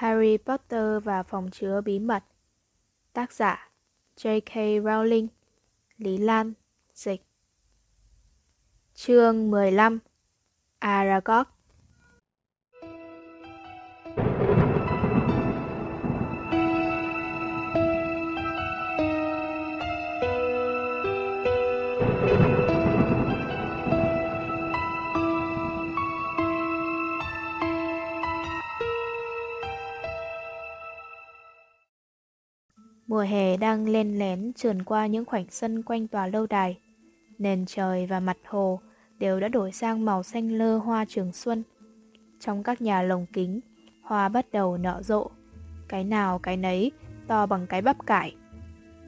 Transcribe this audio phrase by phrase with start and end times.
[0.00, 2.24] Harry Potter và phòng chứa bí mật.
[3.12, 3.70] Tác giả
[4.16, 4.54] J.K.
[4.84, 5.26] Rowling.
[5.96, 6.52] Lý Lan,
[6.94, 7.22] Dịch.
[8.94, 9.98] Chương 15
[10.78, 11.46] Aragog.
[33.20, 36.78] Mùa hè đang len lén trườn qua những khoảnh sân quanh tòa lâu đài.
[37.38, 38.80] Nền trời và mặt hồ
[39.18, 41.62] đều đã đổi sang màu xanh lơ hoa trường xuân.
[42.38, 43.60] Trong các nhà lồng kính,
[44.02, 45.30] hoa bắt đầu nở rộ.
[45.88, 46.92] Cái nào cái nấy
[47.26, 48.34] to bằng cái bắp cải.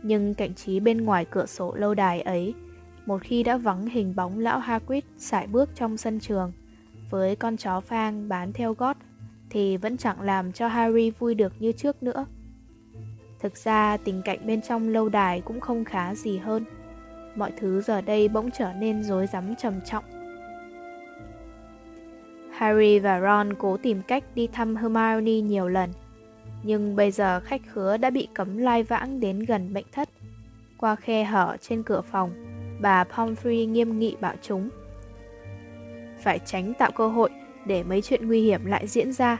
[0.02, 2.54] Nhưng cảnh trí bên ngoài cửa sổ lâu đài ấy,
[3.06, 6.52] một khi đã vắng hình bóng lão Hagrid sải bước trong sân trường,
[7.10, 8.96] với con chó phang bán theo gót,
[9.50, 12.26] thì vẫn chẳng làm cho Harry vui được như trước nữa.
[13.42, 16.64] Thực ra tình cảnh bên trong lâu đài cũng không khá gì hơn.
[17.34, 20.04] Mọi thứ giờ đây bỗng trở nên rối rắm trầm trọng.
[22.52, 25.90] Harry và Ron cố tìm cách đi thăm Hermione nhiều lần.
[26.62, 30.08] Nhưng bây giờ khách khứa đã bị cấm lai vãng đến gần bệnh thất.
[30.78, 32.30] Qua khe hở trên cửa phòng,
[32.80, 34.68] bà Pomfrey nghiêm nghị bảo chúng.
[36.22, 37.30] Phải tránh tạo cơ hội
[37.66, 39.38] để mấy chuyện nguy hiểm lại diễn ra.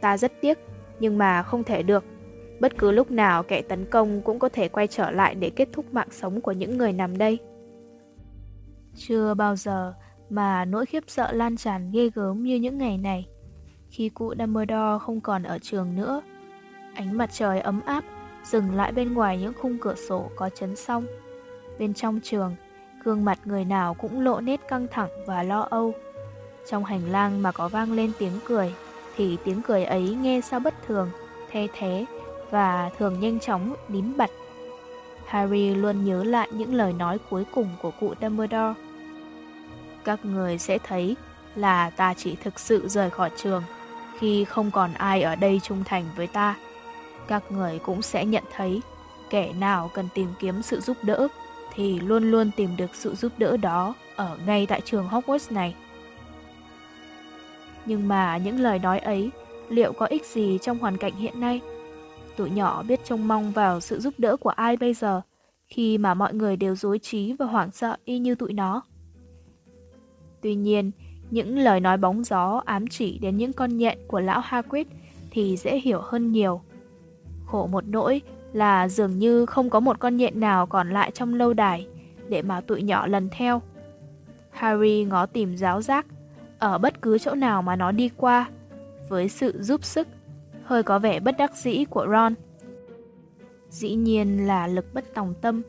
[0.00, 0.58] Ta rất tiếc,
[1.00, 2.04] nhưng mà không thể được.
[2.60, 5.68] Bất cứ lúc nào kẻ tấn công cũng có thể quay trở lại để kết
[5.72, 7.38] thúc mạng sống của những người nằm đây.
[8.96, 9.94] Chưa bao giờ
[10.30, 13.28] mà nỗi khiếp sợ lan tràn ghê gớm như những ngày này.
[13.90, 16.22] Khi cụ Dumbledore không còn ở trường nữa,
[16.94, 18.04] ánh mặt trời ấm áp
[18.44, 21.06] dừng lại bên ngoài những khung cửa sổ có chấn song.
[21.78, 22.54] Bên trong trường,
[23.04, 25.92] gương mặt người nào cũng lộ nét căng thẳng và lo âu.
[26.70, 28.74] Trong hành lang mà có vang lên tiếng cười,
[29.16, 31.10] thì tiếng cười ấy nghe sao bất thường,
[31.50, 32.06] the thế
[32.50, 34.30] và thường nhanh chóng nín bặt.
[35.26, 38.74] Harry luôn nhớ lại những lời nói cuối cùng của cụ Dumbledore.
[40.04, 41.16] Các người sẽ thấy
[41.54, 43.62] là ta chỉ thực sự rời khỏi trường
[44.18, 46.56] khi không còn ai ở đây trung thành với ta.
[47.28, 48.80] Các người cũng sẽ nhận thấy
[49.30, 51.28] kẻ nào cần tìm kiếm sự giúp đỡ
[51.74, 55.74] thì luôn luôn tìm được sự giúp đỡ đó ở ngay tại trường Hogwarts này.
[57.86, 59.30] Nhưng mà những lời nói ấy
[59.68, 61.60] liệu có ích gì trong hoàn cảnh hiện nay?
[62.36, 65.20] Tụi nhỏ biết trông mong vào sự giúp đỡ của ai bây giờ,
[65.66, 68.82] khi mà mọi người đều dối trí và hoảng sợ y như tụi nó.
[70.40, 70.90] Tuy nhiên,
[71.30, 74.86] những lời nói bóng gió ám chỉ đến những con nhện của lão Hagrid
[75.30, 76.60] thì dễ hiểu hơn nhiều.
[77.46, 78.20] Khổ một nỗi
[78.52, 81.86] là dường như không có một con nhện nào còn lại trong lâu đài
[82.28, 83.62] để mà tụi nhỏ lần theo.
[84.50, 86.06] Harry ngó tìm giáo giác
[86.58, 88.50] ở bất cứ chỗ nào mà nó đi qua
[89.08, 90.08] với sự giúp sức
[90.70, 92.34] hơi có vẻ bất đắc dĩ của Ron.
[93.68, 95.62] Dĩ nhiên là lực bất tòng tâm,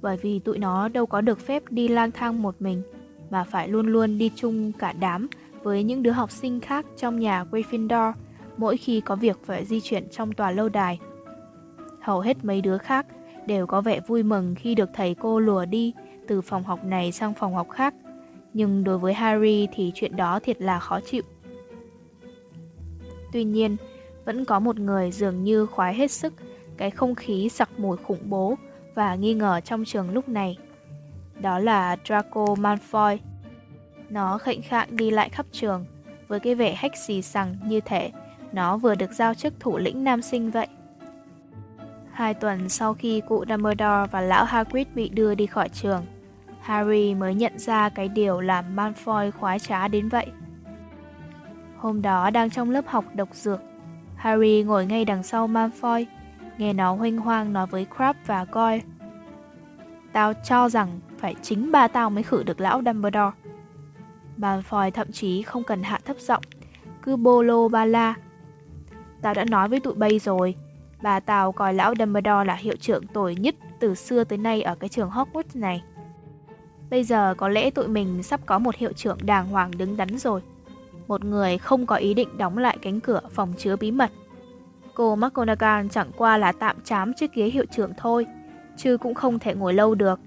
[0.00, 2.82] bởi vì tụi nó đâu có được phép đi lang thang một mình,
[3.30, 5.28] mà phải luôn luôn đi chung cả đám
[5.62, 8.12] với những đứa học sinh khác trong nhà Gryffindor
[8.56, 10.98] mỗi khi có việc phải di chuyển trong tòa lâu đài.
[12.00, 13.06] Hầu hết mấy đứa khác
[13.46, 15.92] đều có vẻ vui mừng khi được thầy cô lùa đi
[16.28, 17.94] từ phòng học này sang phòng học khác,
[18.54, 21.22] nhưng đối với Harry thì chuyện đó thiệt là khó chịu.
[23.32, 23.76] Tuy nhiên,
[24.28, 26.32] vẫn có một người dường như khoái hết sức
[26.76, 28.54] cái không khí sặc mùi khủng bố
[28.94, 30.58] và nghi ngờ trong trường lúc này.
[31.40, 33.18] Đó là Draco Malfoy.
[34.10, 35.84] Nó khệnh khạng đi lại khắp trường,
[36.28, 38.10] với cái vẻ hách xì xằng như thể
[38.52, 40.66] nó vừa được giao chức thủ lĩnh nam sinh vậy.
[42.12, 46.06] Hai tuần sau khi cụ Dumbledore và lão Hagrid bị đưa đi khỏi trường,
[46.60, 50.26] Harry mới nhận ra cái điều làm Malfoy khoái trá đến vậy.
[51.76, 53.60] Hôm đó đang trong lớp học độc dược,
[54.18, 56.04] Harry ngồi ngay đằng sau Malfoy,
[56.58, 58.80] nghe nó hoanh hoang nói với Crabbe và Goyle.
[60.12, 63.36] Tao cho rằng phải chính ba tao mới khử được lão Dumbledore.
[64.38, 66.42] Malfoy thậm chí không cần hạ thấp giọng,
[67.02, 68.14] cứ bô lô ba la.
[69.22, 70.54] Tao đã nói với tụi bay rồi,
[71.02, 74.74] bà tao coi lão Dumbledore là hiệu trưởng tồi nhất từ xưa tới nay ở
[74.74, 75.82] cái trường Hogwarts này.
[76.90, 80.18] Bây giờ có lẽ tụi mình sắp có một hiệu trưởng đàng hoàng đứng đắn
[80.18, 80.42] rồi
[81.08, 84.10] một người không có ý định đóng lại cánh cửa phòng chứa bí mật.
[84.94, 88.26] Cô McGonagall chẳng qua là tạm chám chiếc ghế hiệu trưởng thôi,
[88.76, 90.20] chứ cũng không thể ngồi lâu được.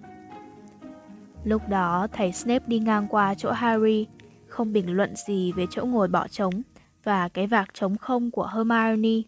[1.44, 4.08] Lúc đó thầy Snape đi ngang qua chỗ Harry,
[4.48, 6.54] không bình luận gì về chỗ ngồi bỏ trống
[7.04, 9.22] và cái vạc trống không của Hermione.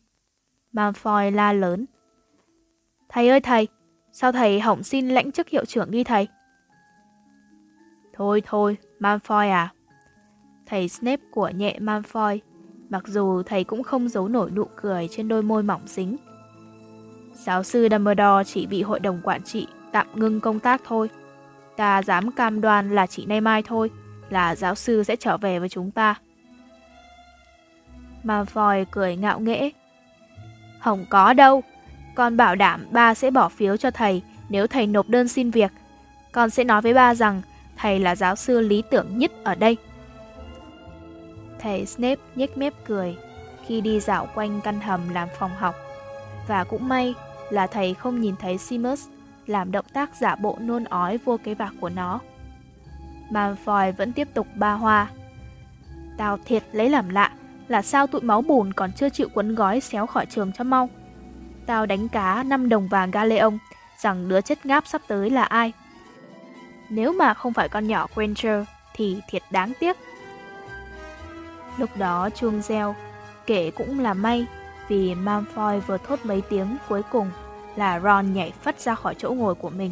[0.74, 1.86] Malfoy la lớn.
[3.10, 3.68] Thầy ơi thầy,
[4.12, 6.28] sao thầy hỏng xin lãnh chức hiệu trưởng đi thầy?
[8.14, 9.74] Thôi thôi, Malfoy à,
[10.66, 12.40] thầy Snape của nhẹ Malfoy,
[12.90, 16.18] mặc dù thầy cũng không giấu nổi nụ cười trên đôi môi mỏng xính.
[17.34, 21.10] Giáo sư Dumbledore chỉ bị hội đồng quản trị tạm ngưng công tác thôi.
[21.78, 23.92] Ta dám cam đoan là chỉ nay mai thôi,
[24.30, 26.16] là giáo sư sẽ trở về với chúng ta.
[28.24, 29.70] Malfoy cười ngạo nghễ.
[30.80, 31.64] Không có đâu,
[32.16, 35.72] con bảo đảm ba sẽ bỏ phiếu cho thầy nếu thầy nộp đơn xin việc.
[36.32, 37.42] Con sẽ nói với ba rằng
[37.78, 39.78] thầy là giáo sư lý tưởng nhất ở đây.
[41.64, 43.18] Thầy Snape nhếch mép cười
[43.66, 45.76] khi đi dạo quanh căn hầm làm phòng học.
[46.48, 47.14] Và cũng may
[47.50, 49.08] là thầy không nhìn thấy Seamus
[49.48, 52.20] làm động tác giả bộ nôn ói vô cái vạc của nó.
[53.30, 55.08] Malfoy vẫn tiếp tục ba hoa.
[56.18, 57.32] Tao thiệt lấy làm lạ
[57.68, 60.90] là sao tụi máu bùn còn chưa chịu quấn gói xéo khỏi trường cho mau.
[61.66, 63.52] Tao đánh cá 5 đồng vàng Galeon,
[63.98, 65.72] rằng đứa chết ngáp sắp tới là ai.
[66.90, 69.98] Nếu mà không phải con nhỏ Granger thì thiệt đáng tiếc.
[71.78, 72.96] Lúc đó chuông reo,
[73.46, 74.46] kể cũng là may
[74.88, 77.30] vì Malfoy vừa thốt mấy tiếng cuối cùng
[77.76, 79.92] là Ron nhảy phất ra khỏi chỗ ngồi của mình.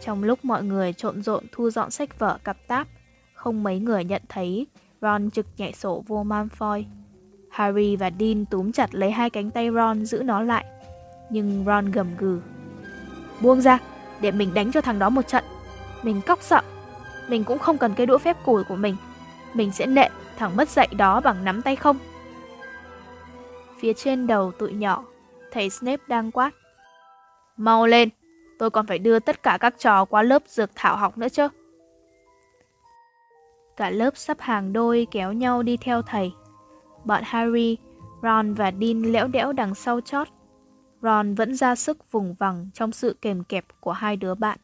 [0.00, 2.86] Trong lúc mọi người trộn rộn thu dọn sách vở cặp táp,
[3.34, 4.66] không mấy người nhận thấy
[5.00, 6.84] Ron trực nhảy sổ vô Malfoy.
[7.50, 10.64] Harry và Dean túm chặt lấy hai cánh tay Ron giữ nó lại.
[11.30, 12.40] Nhưng Ron gầm gừ.
[13.40, 13.78] Buông ra,
[14.20, 15.44] để mình đánh cho thằng đó một trận.
[16.02, 16.62] Mình cóc sợ.
[17.28, 18.96] Mình cũng không cần cái đũa phép củi của mình.
[19.54, 21.98] Mình sẽ nện thằng mất dạy đó bằng nắm tay không.
[23.80, 25.04] Phía trên đầu tụi nhỏ,
[25.50, 26.50] thầy Snape đang quát.
[27.56, 28.08] Mau lên,
[28.58, 31.48] tôi còn phải đưa tất cả các trò qua lớp dược thảo học nữa chứ.
[33.76, 36.32] Cả lớp sắp hàng đôi kéo nhau đi theo thầy.
[37.04, 37.76] Bọn Harry,
[38.22, 40.28] Ron và Dean lẽo đẽo đằng sau chót.
[41.02, 44.58] Ron vẫn ra sức vùng vằng trong sự kềm kẹp của hai đứa bạn.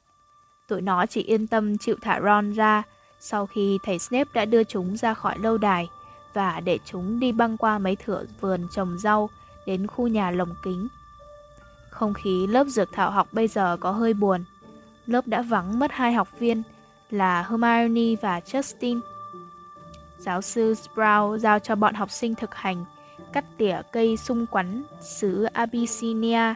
[0.68, 2.82] Tụi nó chỉ yên tâm chịu thả Ron ra
[3.20, 5.88] sau khi thầy Snape đã đưa chúng ra khỏi lâu đài
[6.34, 9.30] và để chúng đi băng qua mấy thửa vườn trồng rau
[9.66, 10.88] đến khu nhà lồng kính.
[11.90, 14.44] Không khí lớp dược thảo học bây giờ có hơi buồn.
[15.06, 16.62] Lớp đã vắng mất hai học viên
[17.10, 19.00] là Hermione và Justin.
[20.18, 22.84] Giáo sư Sprout giao cho bọn học sinh thực hành
[23.32, 26.54] cắt tỉa cây sung quắn xứ Abyssinia.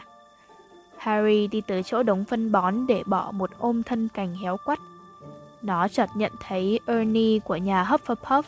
[0.97, 4.79] Harry đi tới chỗ đống phân bón để bỏ một ôm thân cành héo quắt.
[5.61, 8.43] Nó chợt nhận thấy Ernie của nhà Hufflepuff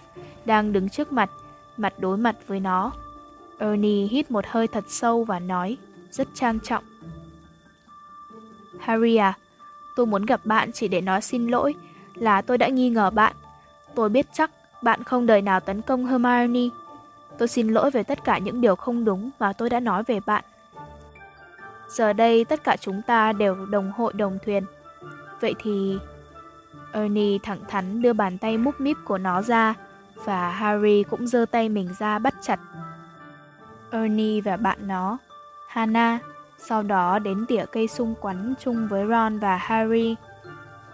[0.46, 1.30] đang đứng trước mặt,
[1.78, 2.92] mặt đối mặt với nó.
[3.58, 5.78] Ernie hít một hơi thật sâu và nói,
[6.12, 6.84] rất trang trọng.
[8.80, 9.34] Harry à,
[9.96, 11.76] tôi muốn gặp bạn chỉ để nói xin lỗi
[12.16, 13.36] là tôi đã nghi ngờ bạn.
[13.96, 14.52] Tôi biết chắc
[14.82, 16.70] bạn không đời nào tấn công Hermione.
[17.38, 20.20] Tôi xin lỗi về tất cả những điều không đúng mà tôi đã nói về
[20.26, 20.44] bạn.
[21.90, 24.64] Giờ đây tất cả chúng ta đều đồng hội đồng thuyền.
[25.42, 25.98] Vậy thì...
[26.94, 29.74] Ernie thẳng thắn đưa bàn tay múp míp của nó ra
[30.26, 32.60] và Harry cũng giơ tay mình ra bắt chặt.
[33.92, 35.18] Ernie và bạn nó,
[35.68, 36.22] Hannah,
[36.58, 40.16] sau đó đến tỉa cây sung quắn chung với Ron và Harry.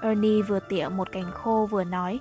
[0.02, 2.20] Ernie vừa tỉa một cành khô vừa nói.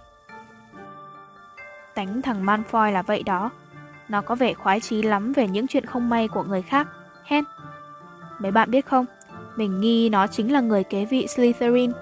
[1.95, 3.51] "Tánh thằng Malfoy là vậy đó.
[4.09, 6.89] Nó có vẻ khoái chí lắm về những chuyện không may của người khác.
[7.25, 7.45] Hen.
[8.39, 9.07] Mấy bạn biết không,
[9.57, 11.93] mình nghi nó chính là người kế vị Slytherin.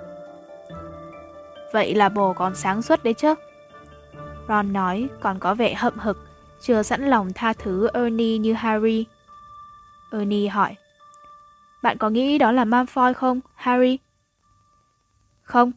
[1.72, 3.34] Vậy là bồ còn sáng suốt đấy chứ.
[4.48, 6.28] Ron nói còn có vẻ hậm hực,
[6.60, 9.06] chưa sẵn lòng tha thứ Ernie như Harry.
[10.12, 10.74] Ernie hỏi,
[11.82, 13.98] bạn có nghĩ đó là Malfoy không, Harry?
[15.42, 15.72] Không.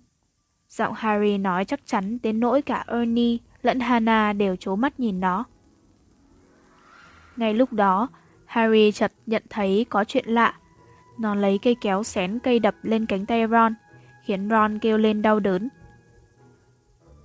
[0.70, 5.20] Giọng Harry nói chắc chắn đến nỗi cả Ernie lẫn Hannah đều trố mắt nhìn
[5.20, 5.46] nó.
[7.36, 8.08] Ngay lúc đó,
[8.46, 10.54] Harry chợt nhận thấy có chuyện lạ.
[11.20, 13.74] Nó lấy cây kéo xén cây đập lên cánh tay Ron,
[14.24, 15.70] khiến Ron kêu lên đau đớn.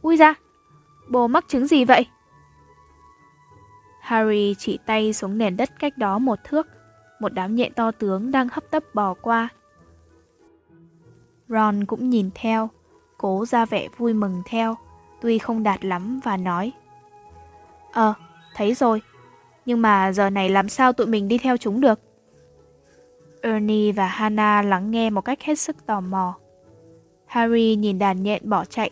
[0.05, 0.35] Ui ra,
[1.09, 2.07] bố mắc chứng gì vậy?
[4.01, 6.67] Harry chỉ tay xuống nền đất cách đó một thước,
[7.21, 9.49] một đám nhện to tướng đang hấp tấp bò qua.
[11.49, 12.71] Ron cũng nhìn theo,
[13.19, 14.77] cố ra vẻ vui mừng theo,
[15.21, 16.73] tuy không đạt lắm và nói.
[17.93, 18.15] Ờ,
[18.55, 19.03] thấy rồi,
[19.67, 22.01] nhưng mà giờ này làm sao tụi mình đi theo chúng được?
[23.43, 26.35] Ernie và Hannah lắng nghe một cách hết sức tò mò.
[27.27, 28.91] Harry nhìn đàn nhện bỏ chạy.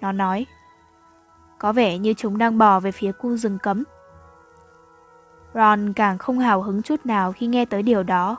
[0.00, 0.46] Nó nói,
[1.62, 3.84] có vẻ như chúng đang bò về phía khu rừng cấm.
[5.54, 8.36] Ron càng không hào hứng chút nào khi nghe tới điều đó.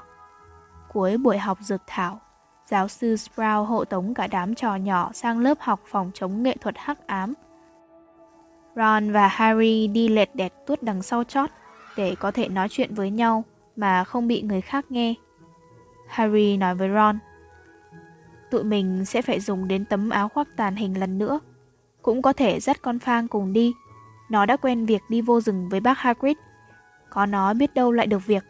[0.93, 2.21] Cuối buổi học dược thảo,
[2.67, 6.57] giáo sư Sprout hộ tống cả đám trò nhỏ sang lớp học phòng chống nghệ
[6.61, 7.33] thuật hắc ám.
[8.75, 11.49] Ron và Harry đi lẹt đẹt tuốt đằng sau chót
[11.97, 13.43] để có thể nói chuyện với nhau
[13.75, 15.13] mà không bị người khác nghe.
[16.07, 17.19] Harry nói với Ron,
[18.51, 21.39] tụi mình sẽ phải dùng đến tấm áo khoác tàn hình lần nữa,
[22.03, 23.73] cũng có thể dắt con Phang cùng đi.
[24.29, 26.37] Nó đã quen việc đi vô rừng với bác Hagrid.
[27.09, 28.43] Có nó biết đâu lại được việc.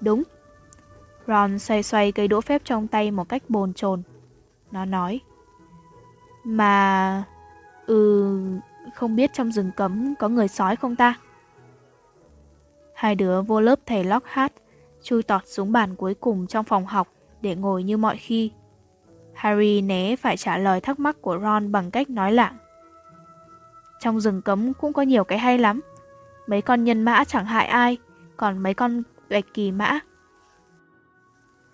[0.00, 0.22] Đúng.
[1.26, 4.02] Ron xoay xoay cây đũa phép trong tay một cách bồn chồn.
[4.70, 5.20] Nó nói.
[6.44, 7.24] Mà...
[7.86, 8.36] Ừ...
[8.94, 11.14] Không biết trong rừng cấm có người sói không ta?
[12.94, 14.52] Hai đứa vô lớp thầy Lockhart
[15.02, 17.08] chui tọt xuống bàn cuối cùng trong phòng học
[17.40, 18.50] để ngồi như mọi khi.
[19.40, 22.56] Harry né phải trả lời thắc mắc của Ron bằng cách nói lạng.
[24.00, 25.80] Trong rừng cấm cũng có nhiều cái hay lắm.
[26.46, 27.98] Mấy con nhân mã chẳng hại ai,
[28.36, 29.98] còn mấy con bạch kỳ mã.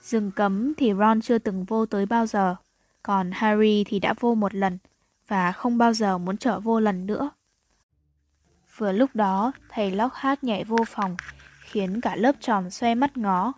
[0.00, 2.56] Rừng cấm thì Ron chưa từng vô tới bao giờ,
[3.02, 4.78] còn Harry thì đã vô một lần
[5.28, 7.30] và không bao giờ muốn trở vô lần nữa.
[8.76, 11.16] Vừa lúc đó, thầy Lockhart nhảy vô phòng,
[11.60, 13.52] khiến cả lớp tròn xoe mắt ngó.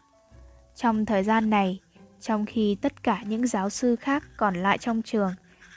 [0.74, 1.80] Trong thời gian này,
[2.20, 5.30] trong khi tất cả những giáo sư khác còn lại trong trường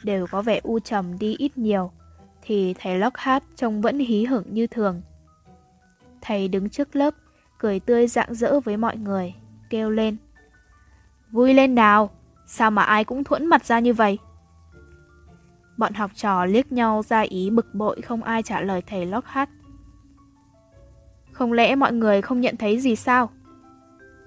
[0.04, 1.92] đều có vẻ u trầm đi ít nhiều,
[2.42, 5.02] thì thầy Lockhart trông vẫn hí hửng như thường.
[6.22, 7.14] Thầy đứng trước lớp,
[7.58, 9.34] cười tươi rạng rỡ với mọi người,
[9.70, 10.18] kêu lên.
[11.32, 12.10] Vui lên nào,
[12.48, 14.18] sao mà ai cũng thuẫn mặt ra như vậy?
[15.78, 19.50] Bọn học trò liếc nhau ra ý bực bội không ai trả lời thầy Lockhart.
[21.32, 23.30] Không lẽ mọi người không nhận thấy gì sao?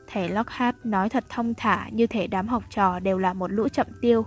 [0.07, 3.69] Thầy Lockhart nói thật thông thả như thể đám học trò đều là một lũ
[3.69, 4.27] chậm tiêu.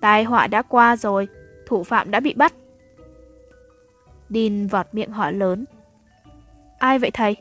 [0.00, 1.28] Tai họa đã qua rồi,
[1.66, 2.52] thủ phạm đã bị bắt.
[4.28, 5.64] Dean vọt miệng hỏi lớn.
[6.78, 7.36] Ai vậy thầy?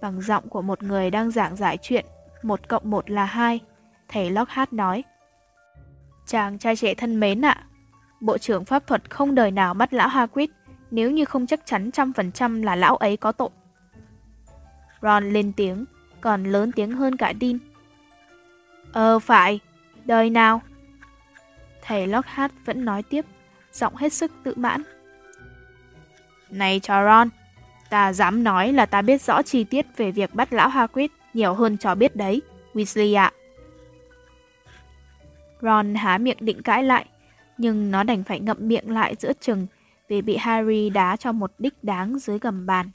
[0.00, 2.04] Bằng giọng của một người đang giảng giải chuyện,
[2.42, 3.60] một cộng một là hai,
[4.08, 5.04] thầy Lockhart nói.
[6.26, 7.68] Chàng trai trẻ thân mến ạ,
[8.20, 10.50] Bộ trưởng pháp thuật không đời nào bắt lão Hagrid
[10.90, 13.48] nếu như không chắc chắn trăm phần trăm là lão ấy có tội.
[15.02, 15.84] Ron lên tiếng,
[16.20, 17.58] còn lớn tiếng hơn cả Dean.
[18.92, 19.60] Ờ phải,
[20.04, 20.62] đời nào?
[21.82, 23.24] Thầy Lockhart vẫn nói tiếp,
[23.72, 24.82] giọng hết sức tự mãn.
[26.50, 27.28] Này cho Ron,
[27.90, 31.54] ta dám nói là ta biết rõ chi tiết về việc bắt lão Hagrid nhiều
[31.54, 32.42] hơn cho biết đấy,
[32.74, 33.32] Weasley ạ.
[35.62, 37.06] Ron há miệng định cãi lại,
[37.58, 39.66] nhưng nó đành phải ngậm miệng lại giữa chừng
[40.08, 42.90] vì bị Harry đá cho một đích đáng dưới gầm bàn.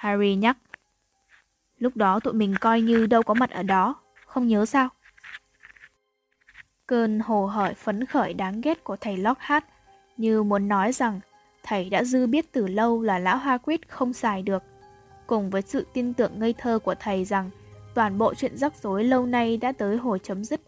[0.00, 0.56] Harry nhắc.
[1.78, 3.94] Lúc đó tụi mình coi như đâu có mặt ở đó,
[4.26, 4.88] không nhớ sao?
[6.86, 9.64] Cơn hồ hởi phấn khởi đáng ghét của thầy Lockhart
[10.16, 11.20] như muốn nói rằng
[11.62, 14.62] thầy đã dư biết từ lâu là lão Hagrid không xài được,
[15.26, 17.50] cùng với sự tin tưởng ngây thơ của thầy rằng
[17.94, 20.60] toàn bộ chuyện rắc rối lâu nay đã tới hồi chấm dứt,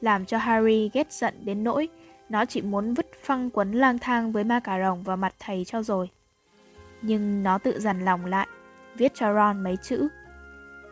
[0.00, 1.88] làm cho Harry ghét giận đến nỗi
[2.28, 5.64] nó chỉ muốn vứt phăng quấn lang thang với ma cà rồng vào mặt thầy
[5.64, 6.10] cho rồi.
[7.02, 8.48] Nhưng nó tự dằn lòng lại,
[8.96, 10.08] viết cho Ron mấy chữ.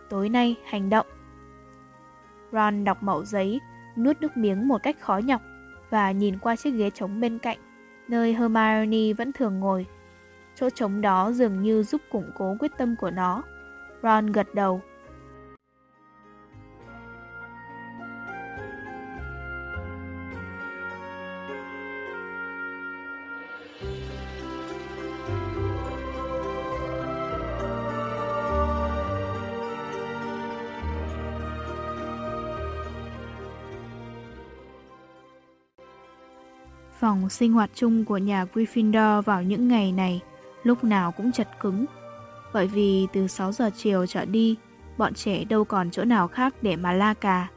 [0.08, 1.06] Tối nay, hành động.
[2.52, 3.60] Ron đọc mẩu giấy,
[3.96, 5.40] nuốt nước miếng một cách khó nhọc
[5.90, 7.58] và nhìn qua chiếc ghế trống bên cạnh,
[8.08, 9.86] nơi Hermione vẫn thường ngồi.
[10.54, 13.42] Chỗ trống đó dường như giúp củng cố quyết tâm của nó.
[14.02, 14.80] Ron gật đầu,
[37.00, 40.20] Phòng sinh hoạt chung của nhà Gryffindor vào những ngày này
[40.62, 41.84] lúc nào cũng chật cứng.
[42.52, 44.56] Bởi vì từ 6 giờ chiều trở đi,
[44.98, 47.48] bọn trẻ đâu còn chỗ nào khác để mà la cà.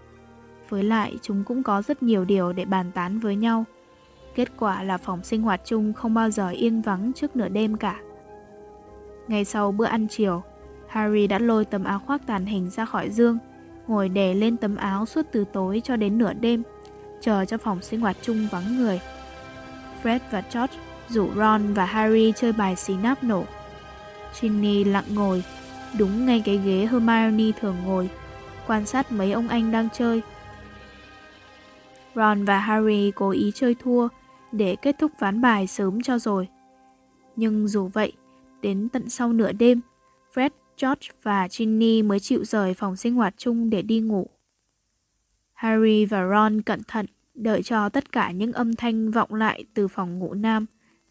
[0.69, 3.65] Với lại chúng cũng có rất nhiều điều để bàn tán với nhau.
[4.35, 7.77] Kết quả là phòng sinh hoạt chung không bao giờ yên vắng trước nửa đêm
[7.77, 7.99] cả.
[9.27, 10.43] Ngay sau bữa ăn chiều,
[10.87, 13.37] Harry đã lôi tấm áo khoác tàn hình ra khỏi dương,
[13.87, 16.63] ngồi đè lên tấm áo suốt từ tối cho đến nửa đêm,
[17.21, 18.99] chờ cho phòng sinh hoạt chung vắng người.
[20.03, 20.77] Fred và George
[21.09, 23.45] rủ Ron và Harry chơi bài xí náp nổ.
[24.41, 25.43] Ginny lặng ngồi,
[25.99, 28.09] đúng ngay cái ghế Hermione thường ngồi,
[28.67, 30.21] quan sát mấy ông anh đang chơi.
[32.15, 34.07] Ron và Harry cố ý chơi thua
[34.51, 36.47] để kết thúc ván bài sớm cho rồi.
[37.35, 38.13] Nhưng dù vậy,
[38.61, 39.81] đến tận sau nửa đêm,
[40.33, 40.49] Fred,
[40.81, 44.27] George và Ginny mới chịu rời phòng sinh hoạt chung để đi ngủ.
[45.53, 49.87] Harry và Ron cẩn thận đợi cho tất cả những âm thanh vọng lại từ
[49.87, 50.65] phòng ngủ nam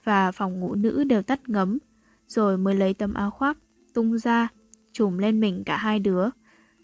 [0.05, 1.79] và phòng ngủ nữ đều tắt ngấm,
[2.27, 3.59] rồi mới lấy tấm áo khoác,
[3.95, 4.49] tung ra,
[4.93, 6.29] trùm lên mình cả hai đứa,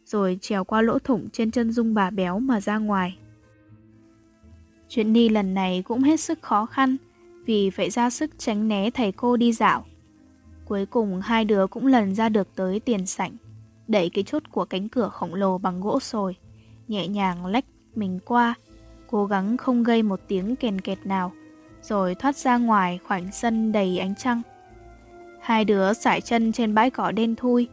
[0.04, 3.18] rồi trèo qua lỗ thủng trên chân dung bà béo mà ra ngoài.
[4.88, 6.96] Chuyện đi lần này cũng hết sức khó khăn,
[7.46, 9.84] vì phải ra sức tránh né thầy cô đi dạo.
[10.64, 13.36] Cuối cùng hai đứa cũng lần ra được tới tiền sảnh,
[13.88, 16.36] đẩy cái chốt của cánh cửa khổng lồ bằng gỗ sồi,
[16.88, 17.64] nhẹ nhàng lách
[17.94, 18.54] mình qua,
[19.10, 21.32] cố gắng không gây một tiếng kèn kẹt nào,
[21.82, 24.42] rồi thoát ra ngoài khoảng sân đầy ánh trăng.
[25.40, 27.68] Hai đứa sải chân trên bãi cỏ đen thui.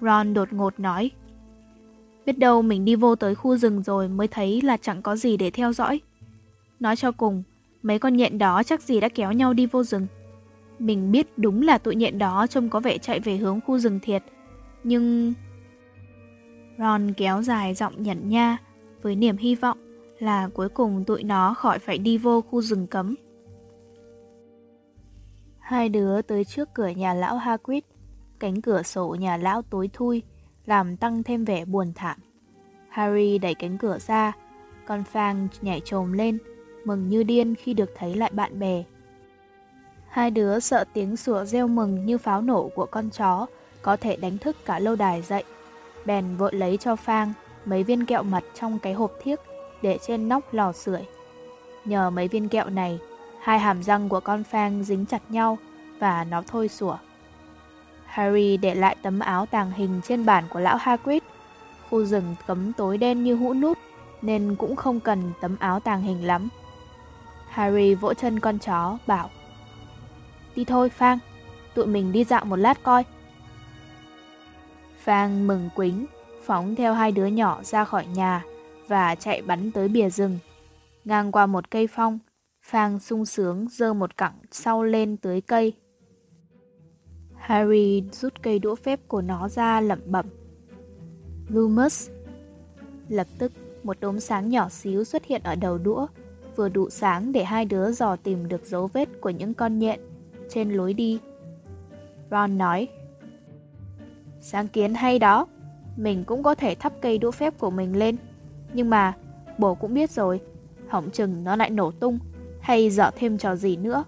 [0.00, 1.10] Ron đột ngột nói.
[2.26, 5.36] Biết đâu mình đi vô tới khu rừng rồi mới thấy là chẳng có gì
[5.36, 6.00] để theo dõi.
[6.80, 7.42] Nói cho cùng,
[7.82, 10.06] mấy con nhện đó chắc gì đã kéo nhau đi vô rừng.
[10.78, 14.00] Mình biết đúng là tụi nhện đó trông có vẻ chạy về hướng khu rừng
[14.02, 14.22] thiệt.
[14.84, 15.34] Nhưng...
[16.78, 18.56] Ron kéo dài giọng nhận nha
[19.02, 19.78] với niềm hy vọng
[20.18, 23.14] là cuối cùng tụi nó khỏi phải đi vô khu rừng cấm.
[25.58, 27.82] Hai đứa tới trước cửa nhà lão Hagrid,
[28.38, 30.22] cánh cửa sổ nhà lão tối thui,
[30.66, 32.18] làm tăng thêm vẻ buồn thảm.
[32.88, 34.32] Harry đẩy cánh cửa ra,
[34.86, 36.38] con Fang nhảy trồm lên,
[36.84, 38.84] mừng như điên khi được thấy lại bạn bè.
[40.08, 43.46] Hai đứa sợ tiếng sủa reo mừng như pháo nổ của con chó
[43.82, 45.44] có thể đánh thức cả lâu đài dậy.
[46.06, 47.32] Bèn vội lấy cho Phang
[47.64, 49.40] mấy viên kẹo mật trong cái hộp thiếc
[49.82, 51.02] để trên nóc lò sưởi.
[51.84, 52.98] Nhờ mấy viên kẹo này,
[53.40, 55.58] hai hàm răng của con Phang dính chặt nhau
[55.98, 56.96] và nó thôi sủa.
[58.04, 61.22] Harry để lại tấm áo tàng hình trên bàn của lão Hagrid.
[61.90, 63.78] Khu rừng cấm tối đen như hũ nút
[64.22, 66.48] nên cũng không cần tấm áo tàng hình lắm.
[67.48, 69.30] Harry vỗ chân con chó, bảo
[70.56, 71.18] Đi thôi Phang,
[71.74, 73.04] tụi mình đi dạo một lát coi.
[74.98, 76.06] Phang mừng quính,
[76.46, 78.42] phóng theo hai đứa nhỏ ra khỏi nhà
[78.88, 80.38] và chạy bắn tới bìa rừng.
[81.04, 82.18] Ngang qua một cây phong,
[82.62, 85.72] Phang sung sướng giơ một cẳng sau lên tới cây.
[87.34, 90.26] Harry rút cây đũa phép của nó ra lẩm bẩm.
[91.48, 92.10] Lumus.
[93.08, 93.52] Lập tức,
[93.82, 96.06] một đốm sáng nhỏ xíu xuất hiện ở đầu đũa,
[96.56, 100.00] vừa đủ sáng để hai đứa dò tìm được dấu vết của những con nhện
[100.48, 101.20] trên lối đi.
[102.30, 102.88] Ron nói,
[104.40, 105.46] Sáng kiến hay đó,
[105.96, 108.16] mình cũng có thể thắp cây đũa phép của mình lên.
[108.72, 109.12] Nhưng mà,
[109.58, 110.40] bố cũng biết rồi,
[110.88, 112.18] hỏng chừng nó lại nổ tung
[112.60, 114.04] hay dở thêm trò gì nữa.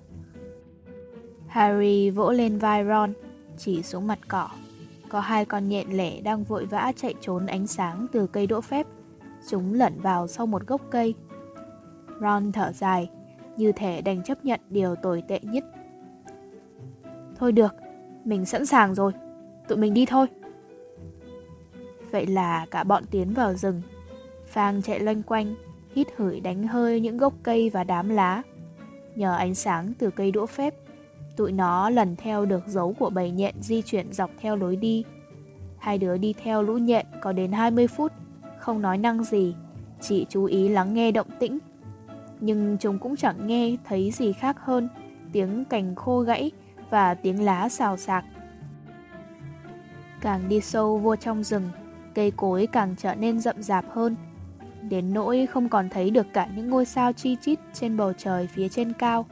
[1.47, 3.13] Harry vỗ lên vai Ron,
[3.59, 4.49] chỉ xuống mặt cỏ.
[5.09, 8.61] Có hai con nhện lẻ đang vội vã chạy trốn ánh sáng từ cây đũa
[8.61, 8.87] phép.
[9.49, 11.15] Chúng lẩn vào sau một gốc cây.
[12.21, 13.11] Ron thở dài,
[13.57, 15.65] như thể đành chấp nhận điều tồi tệ nhất.
[17.37, 17.75] Thôi được,
[18.25, 19.13] mình sẵn sàng rồi,
[19.69, 20.27] tụi mình đi thôi.
[22.11, 23.83] Vậy là cả bọn tiến vào rừng.
[24.49, 25.55] Phang chạy loanh quanh,
[25.95, 28.43] hít hửi đánh hơi những gốc cây và đám lá.
[29.15, 30.75] Nhờ ánh sáng từ cây đũa phép,
[31.37, 35.05] tụi nó lần theo được dấu của bầy nhện di chuyển dọc theo lối đi.
[35.79, 38.13] Hai đứa đi theo lũ nhện có đến 20 phút,
[38.59, 39.55] không nói năng gì,
[40.01, 41.59] chỉ chú ý lắng nghe động tĩnh.
[42.41, 44.89] Nhưng chúng cũng chẳng nghe thấy gì khác hơn
[45.33, 46.51] tiếng cành khô gãy
[46.91, 48.25] và tiếng lá xào xạc.
[50.21, 51.71] Càng đi sâu vô trong rừng,
[52.15, 54.17] cây cối càng trở nên rậm rạp hơn.
[54.83, 58.47] Đến nỗi không còn thấy được cả những ngôi sao chi chít trên bầu trời
[58.47, 59.27] phía trên cao.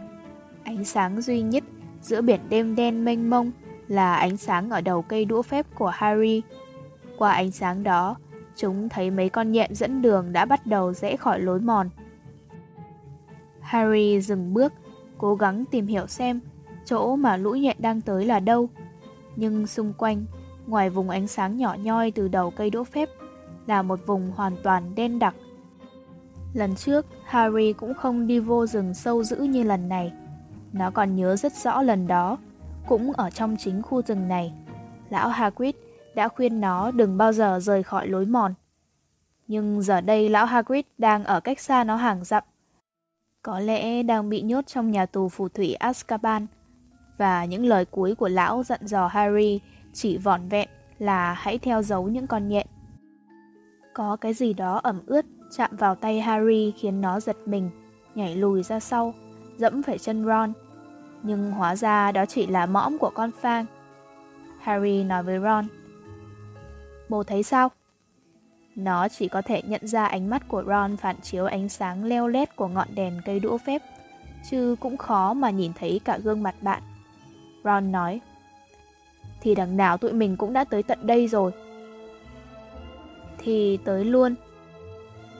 [0.64, 1.64] Ánh sáng duy nhất
[2.02, 3.50] giữa biển đêm đen mênh mông
[3.88, 6.42] là ánh sáng ở đầu cây đũa phép của Harry.
[7.18, 8.16] Qua ánh sáng đó,
[8.56, 11.88] chúng thấy mấy con nhện dẫn đường đã bắt đầu rẽ khỏi lối mòn.
[13.60, 14.72] Harry dừng bước,
[15.18, 16.40] cố gắng tìm hiểu xem
[16.84, 18.68] chỗ mà lũ nhện đang tới là đâu.
[19.36, 20.24] Nhưng xung quanh,
[20.66, 23.08] ngoài vùng ánh sáng nhỏ nhoi từ đầu cây đũa phép,
[23.66, 25.34] là một vùng hoàn toàn đen đặc.
[26.54, 30.12] Lần trước, Harry cũng không đi vô rừng sâu dữ như lần này.
[30.72, 32.38] Nó còn nhớ rất rõ lần đó,
[32.88, 34.52] cũng ở trong chính khu rừng này.
[35.10, 35.74] Lão Hagrid
[36.14, 38.54] đã khuyên nó đừng bao giờ rời khỏi lối mòn.
[39.48, 42.42] Nhưng giờ đây lão Hagrid đang ở cách xa nó hàng dặm.
[43.42, 46.46] Có lẽ đang bị nhốt trong nhà tù phù thủy Azkaban.
[47.18, 49.60] Và những lời cuối của lão dặn dò Harry
[49.92, 52.66] chỉ vỏn vẹn là hãy theo dấu những con nhện.
[53.96, 57.70] Có cái gì đó ẩm ướt chạm vào tay Harry khiến nó giật mình,
[58.14, 59.14] nhảy lùi ra sau,
[59.58, 60.52] dẫm phải chân Ron.
[61.22, 63.64] Nhưng hóa ra đó chỉ là mõm của con Fang.
[64.60, 65.66] Harry nói với Ron.
[67.08, 67.70] Bố thấy sao?
[68.74, 72.28] Nó chỉ có thể nhận ra ánh mắt của Ron phản chiếu ánh sáng leo
[72.28, 73.82] lét của ngọn đèn cây đũa phép,
[74.50, 76.82] chứ cũng khó mà nhìn thấy cả gương mặt bạn.
[77.64, 78.20] Ron nói,
[79.40, 81.52] thì đằng nào tụi mình cũng đã tới tận đây rồi.
[83.46, 84.34] Thì tới luôn.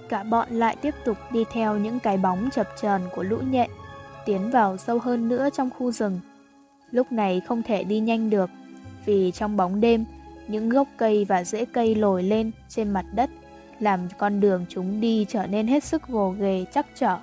[0.09, 3.71] Cả bọn lại tiếp tục đi theo những cái bóng chập chờn của lũ nhện,
[4.27, 6.21] tiến vào sâu hơn nữa trong khu rừng.
[6.91, 8.51] Lúc này không thể đi nhanh được,
[9.05, 10.05] vì trong bóng đêm,
[10.49, 13.31] những gốc cây và rễ cây lồi lên trên mặt đất,
[13.81, 17.19] làm con đường chúng đi trở nên hết sức gồ ghề chắc trở.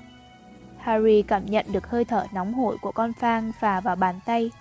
[0.78, 4.52] Harry cảm nhận được hơi thở nóng hổi của con phang phà vào bàn tay,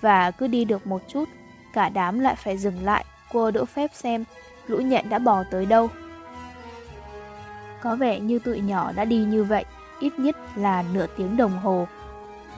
[0.00, 1.24] và cứ đi được một chút,
[1.72, 4.24] cả đám lại phải dừng lại, cô đỡ phép xem
[4.66, 5.88] lũ nhện đã bò tới đâu.
[7.82, 9.64] Có vẻ như tụi nhỏ đã đi như vậy,
[10.00, 11.86] ít nhất là nửa tiếng đồng hồ.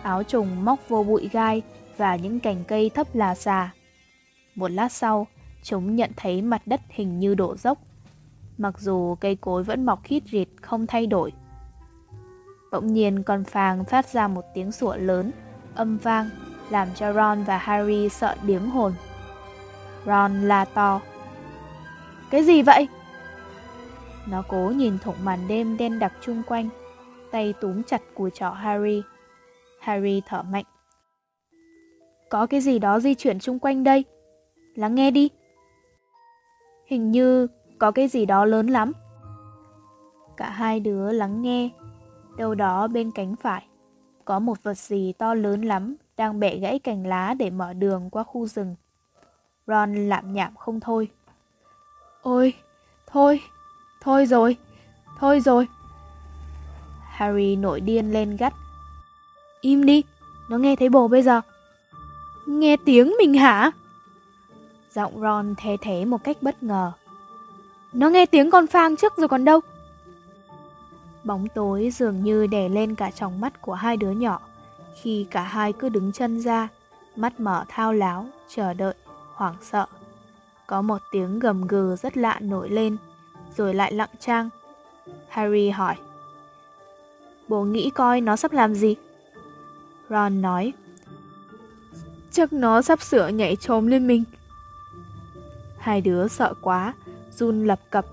[0.02, 1.62] áo trùng móc vô bụi gai
[1.96, 3.70] và những cành cây thấp là xà.
[4.54, 5.26] Một lát sau,
[5.62, 7.78] chúng nhận thấy mặt đất hình như đổ dốc,
[8.58, 11.32] mặc dù cây cối vẫn mọc khít rịt không thay đổi.
[12.72, 15.30] Bỗng nhiên con phàng phát ra một tiếng sủa lớn,
[15.74, 16.30] âm vang,
[16.70, 18.92] làm cho Ron và Harry sợ điếng hồn.
[20.06, 21.00] Ron la to.
[22.30, 22.88] Cái gì vậy?
[24.26, 26.68] Nó cố nhìn thủng màn đêm đen đặc chung quanh,
[27.30, 29.02] tay túm chặt cùi trỏ Harry.
[29.80, 30.64] Harry thở mạnh.
[32.30, 34.04] Có cái gì đó di chuyển chung quanh đây.
[34.74, 35.30] Lắng nghe đi.
[36.86, 37.46] Hình như
[37.78, 38.92] có cái gì đó lớn lắm.
[40.36, 41.70] Cả hai đứa lắng nghe.
[42.36, 43.66] Đâu đó bên cánh phải,
[44.24, 48.10] có một vật gì to lớn lắm đang bẻ gãy cành lá để mở đường
[48.10, 48.76] qua khu rừng.
[49.66, 51.08] Ron lạm nhảm không thôi.
[52.26, 52.54] Ôi,
[53.06, 53.42] thôi,
[54.00, 54.56] thôi rồi,
[55.18, 55.68] thôi rồi.
[57.02, 58.54] Harry nổi điên lên gắt.
[59.60, 60.02] Im đi,
[60.48, 61.40] nó nghe thấy bồ bây giờ.
[62.46, 63.70] Nghe tiếng mình hả?
[64.94, 66.92] Giọng Ron thê thế một cách bất ngờ.
[67.92, 69.60] Nó nghe tiếng con phang trước rồi còn đâu.
[71.24, 74.40] Bóng tối dường như đè lên cả tròng mắt của hai đứa nhỏ
[75.02, 76.68] khi cả hai cứ đứng chân ra,
[77.16, 78.94] mắt mở thao láo, chờ đợi,
[79.34, 79.86] hoảng sợ.
[80.66, 82.96] Có một tiếng gầm gừ rất lạ nổi lên,
[83.56, 84.48] rồi lại lặng trang.
[85.28, 85.96] Harry hỏi.
[87.48, 88.96] Bố nghĩ coi nó sắp làm gì?
[90.10, 90.72] Ron nói.
[92.30, 94.24] Chắc nó sắp sửa nhảy trồm lên mình.
[95.78, 96.94] Hai đứa sợ quá,
[97.32, 98.06] run lập cập,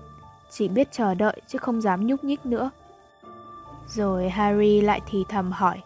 [0.50, 2.70] chỉ biết chờ đợi chứ không dám nhúc nhích nữa.
[3.88, 5.80] Rồi Harry lại thì thầm hỏi.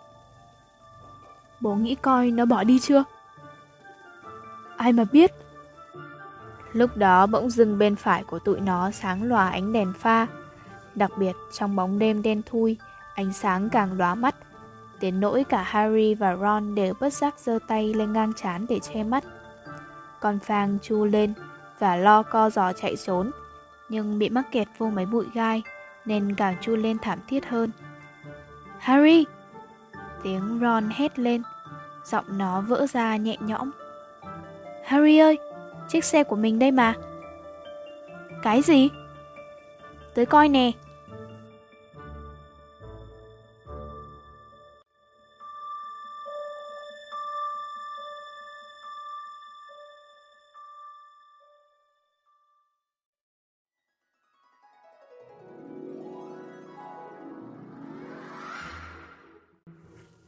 [1.60, 3.04] Bố nghĩ coi nó bỏ đi chưa?
[4.76, 5.32] Ai mà biết?
[6.72, 10.26] Lúc đó bỗng dưng bên phải của tụi nó sáng lòa ánh đèn pha.
[10.94, 12.76] Đặc biệt trong bóng đêm đen thui,
[13.14, 14.34] ánh sáng càng lóa mắt.
[15.00, 18.78] Đến nỗi cả Harry và Ron đều bất giác giơ tay lên ngang chán để
[18.78, 19.24] che mắt.
[20.20, 21.34] Con Phang chu lên
[21.78, 23.30] và lo co giò chạy trốn,
[23.88, 25.62] nhưng bị mắc kẹt vô mấy bụi gai
[26.04, 27.70] nên càng chu lên thảm thiết hơn.
[28.78, 29.24] Harry!
[30.22, 31.42] Tiếng Ron hét lên,
[32.04, 33.70] giọng nó vỡ ra nhẹ nhõm.
[34.84, 35.38] Harry ơi,
[35.88, 36.94] chiếc xe của mình đây mà.
[38.42, 38.88] Cái gì?
[40.14, 40.72] Tới coi nè.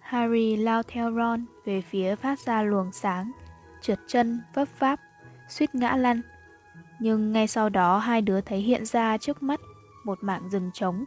[0.01, 3.31] Harry lao theo Ron về phía phát ra luồng sáng,
[3.83, 5.01] trượt chân, vấp váp,
[5.51, 6.21] suýt ngã lăn.
[7.01, 9.61] Nhưng ngay sau đó hai đứa thấy hiện ra trước mắt
[10.05, 11.05] một mảng rừng trống.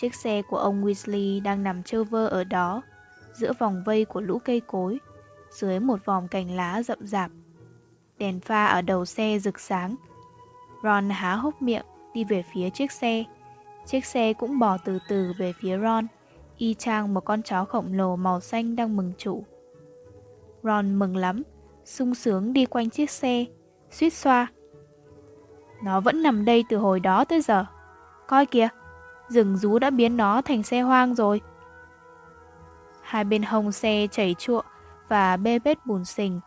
[0.00, 2.82] Chiếc xe của ông Weasley đang nằm trơ vơ ở đó,
[3.34, 4.98] giữa vòng vây của lũ cây cối,
[5.50, 7.30] dưới một vòng cành lá rậm rạp.
[8.18, 9.96] Đèn pha ở đầu xe rực sáng.
[10.82, 11.84] Ron há hốc miệng
[12.14, 13.24] đi về phía chiếc xe.
[13.86, 16.06] Chiếc xe cũng bò từ từ về phía Ron
[16.58, 19.44] y chang một con chó khổng lồ màu xanh đang mừng chủ.
[20.62, 21.42] Ron mừng lắm,
[21.88, 23.44] sung sướng đi quanh chiếc xe,
[23.90, 24.46] suýt xoa.
[25.84, 27.64] Nó vẫn nằm đây từ hồi đó tới giờ.
[28.26, 28.68] Coi kìa,
[29.28, 31.40] rừng rú đã biến nó thành xe hoang rồi.
[33.02, 34.64] Hai bên hông xe chảy chuộng
[35.08, 36.40] và bê bết bùn sình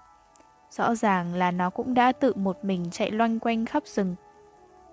[0.71, 4.15] Rõ ràng là nó cũng đã tự một mình chạy loanh quanh khắp rừng.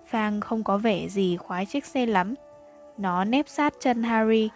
[0.07, 2.35] Phang không có vẻ gì khoái chiếc xe lắm.
[2.97, 4.49] Nó nép sát chân Harry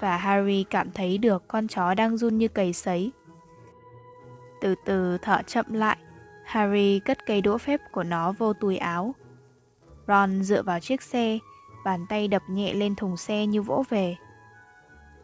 [0.00, 3.10] và Harry cảm thấy được con chó đang run như cầy sấy.
[4.60, 5.96] Từ từ thở chậm lại,
[6.44, 9.14] Harry cất cây đũa phép của nó vô túi áo.
[10.08, 11.38] Ron dựa vào chiếc xe,
[11.84, 14.16] bàn tay đập nhẹ lên thùng xe như vỗ về.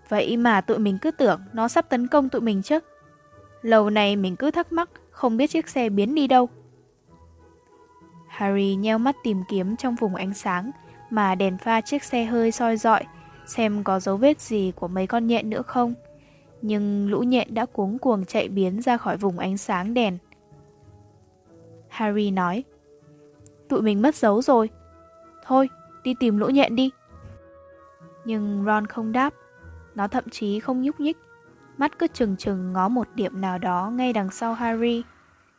[0.09, 2.79] Vậy mà tụi mình cứ tưởng nó sắp tấn công tụi mình chứ.
[3.63, 6.49] Lâu nay mình cứ thắc mắc không biết chiếc xe biến đi đâu.
[8.29, 10.71] Harry nheo mắt tìm kiếm trong vùng ánh sáng
[11.11, 13.05] mà đèn pha chiếc xe hơi soi dọi
[13.47, 15.95] xem có dấu vết gì của mấy con nhện nữa không.
[16.63, 20.19] Nhưng lũ nhện đã cuống cuồng chạy biến ra khỏi vùng ánh sáng đèn.
[21.89, 22.65] Harry nói,
[23.69, 24.71] tụi mình mất dấu rồi.
[25.45, 25.69] Thôi,
[26.05, 26.91] đi tìm lũ nhện đi.
[28.25, 29.35] Nhưng Ron không đáp,
[29.95, 31.17] nó thậm chí không nhúc nhích.
[31.77, 35.03] Mắt cứ chừng chừng ngó một điểm nào đó ngay đằng sau Harry,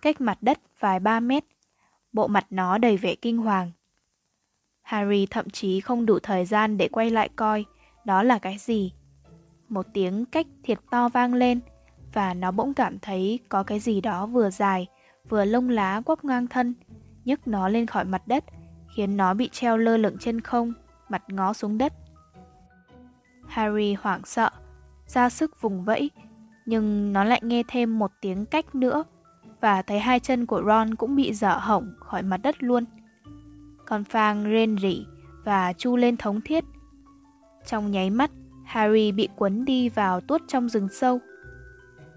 [0.01, 1.43] cách mặt đất vài ba mét.
[2.13, 3.71] Bộ mặt nó đầy vẻ kinh hoàng.
[4.81, 7.65] Harry thậm chí không đủ thời gian để quay lại coi
[8.05, 8.93] đó là cái gì.
[9.69, 11.60] Một tiếng cách thiệt to vang lên
[12.13, 14.88] và nó bỗng cảm thấy có cái gì đó vừa dài,
[15.30, 16.73] vừa lông lá quắp ngang thân,
[17.25, 18.43] nhấc nó lên khỏi mặt đất,
[18.95, 20.73] khiến nó bị treo lơ lửng trên không,
[21.10, 21.93] mặt ngó xuống đất.
[23.47, 24.49] Harry hoảng sợ,
[25.08, 26.12] ra sức vùng vẫy,
[26.65, 29.03] Nhưng nó lại nghe thêm một tiếng cách nữa
[29.62, 32.86] và thấy hai chân của Ron cũng bị dở hỏng khỏi mặt đất luôn.
[33.86, 35.06] Con Phang rên rỉ
[35.43, 36.63] và chu lên thống thiết.
[37.65, 38.32] Trong nháy mắt,
[38.67, 41.19] Harry bị cuốn đi vào tuốt trong rừng sâu.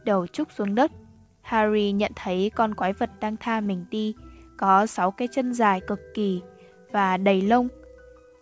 [0.05, 0.91] Đầu trúc xuống đất,
[1.43, 4.15] Harry nhận thấy con quái vật đang tha mình đi,
[4.57, 6.43] có sáu cái chân dài cực kỳ
[6.93, 7.69] và đầy lông.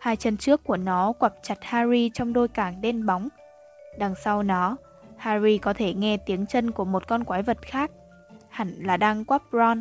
[0.01, 3.29] Hai chân trước của nó quặp chặt Harry trong đôi cảng đen bóng.
[3.99, 4.77] Đằng sau nó,
[5.17, 7.91] Harry có thể nghe tiếng chân của một con quái vật khác,
[8.49, 9.81] hẳn là đang quắp Ron.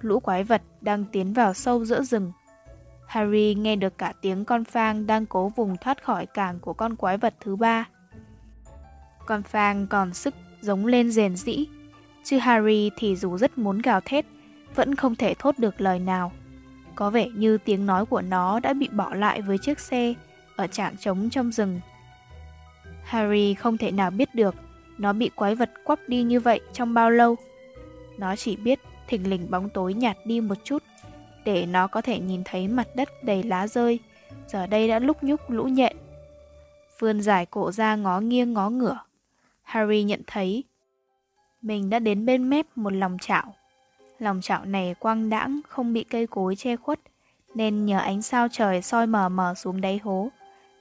[0.00, 2.32] Lũ quái vật đang tiến vào sâu giữa rừng.
[3.06, 6.96] Harry nghe được cả tiếng con phang đang cố vùng thoát khỏi càng của con
[6.96, 7.84] quái vật thứ ba.
[9.26, 11.66] Con phang còn sức giống lên rền rĩ,
[12.24, 14.26] chứ Harry thì dù rất muốn gào thét,
[14.74, 16.32] vẫn không thể thốt được lời nào.
[16.94, 20.14] Có vẻ như tiếng nói của nó đã bị bỏ lại với chiếc xe
[20.56, 21.80] ở trạng trống trong rừng.
[23.04, 24.54] Harry không thể nào biết được
[24.98, 27.36] nó bị quái vật quắp đi như vậy trong bao lâu.
[28.18, 30.82] Nó chỉ biết thình lình bóng tối nhạt đi một chút
[31.44, 33.98] để nó có thể nhìn thấy mặt đất đầy lá rơi,
[34.48, 35.96] giờ đây đã lúc nhúc lũ nhện.
[36.98, 38.98] Vươn dài cổ ra ngó nghiêng ngó ngửa.
[39.62, 40.64] Harry nhận thấy
[41.62, 43.54] mình đã đến bên mép một lòng chảo.
[44.18, 47.00] Lòng chảo này quang đãng không bị cây cối che khuất,
[47.54, 50.28] nên nhờ ánh sao trời soi mờ mờ xuống đáy hố,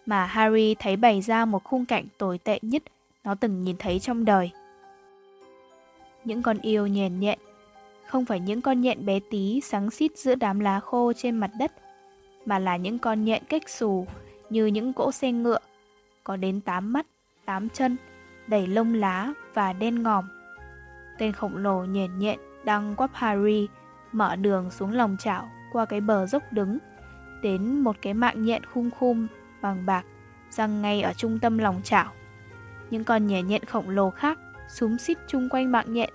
[0.05, 2.83] mà Harry thấy bày ra một khung cảnh tồi tệ nhất
[3.23, 4.51] nó từng nhìn thấy trong đời.
[6.25, 7.39] Những con yêu nhền nhện
[8.13, 11.51] không phải những con nhện bé tí sáng xít giữa đám lá khô trên mặt
[11.59, 11.71] đất,
[12.45, 14.07] mà là những con nhện cách xù
[14.49, 15.59] như những cỗ xe ngựa,
[16.23, 17.05] có đến 8 mắt,
[17.45, 17.97] 8 chân,
[18.47, 20.25] đầy lông lá và đen ngòm.
[21.19, 23.67] Tên khổng lồ nhện nhện đang quắp Harry
[24.11, 26.77] mở đường xuống lòng chảo qua cái bờ dốc đứng
[27.41, 29.27] đến một cái mạng nhện khum khum
[29.61, 30.05] bằng bạc
[30.49, 32.11] răng ngay ở trung tâm lòng chảo.
[32.89, 36.09] Những con nhện nhện khổng lồ khác súng xít chung quanh mạng nhện,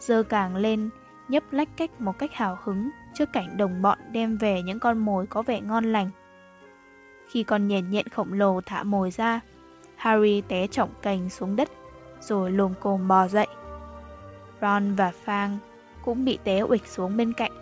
[0.00, 0.90] dơ càng lên
[1.28, 4.98] nhấp lách cách một cách hào hứng trước cảnh đồng bọn đem về những con
[4.98, 6.10] mồi có vẻ ngon lành.
[7.28, 9.40] Khi con nhện nhện khổng lồ thả mồi ra,
[9.96, 11.68] Harry té trọng cành xuống đất,
[12.20, 13.46] rồi lồm cồm bò dậy.
[14.60, 15.56] Ron và Fang
[16.04, 17.52] cũng bị té uịch xuống bên cạnh.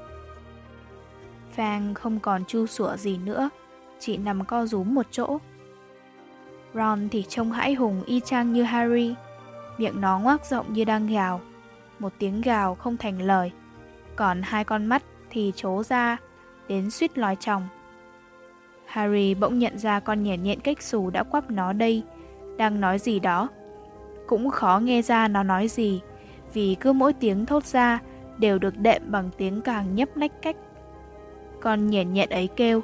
[1.56, 3.50] Fang không còn chu sủa gì nữa,
[3.98, 5.38] chỉ nằm co rúm một chỗ.
[6.74, 9.14] Ron thì trông hãi hùng y chang như Harry,
[9.78, 11.40] miệng nó ngoác rộng như đang gào
[11.98, 13.52] một tiếng gào không thành lời.
[14.16, 16.16] Còn hai con mắt thì trố ra,
[16.68, 17.68] đến suýt lòi chồng.
[18.86, 22.02] Harry bỗng nhận ra con nhện nhện cách xù đã quắp nó đây,
[22.56, 23.48] đang nói gì đó.
[24.26, 26.00] Cũng khó nghe ra nó nói gì,
[26.52, 27.98] vì cứ mỗi tiếng thốt ra
[28.38, 30.56] đều được đệm bằng tiếng càng nhấp lách cách.
[31.60, 32.80] Con nhện nhện ấy kêu,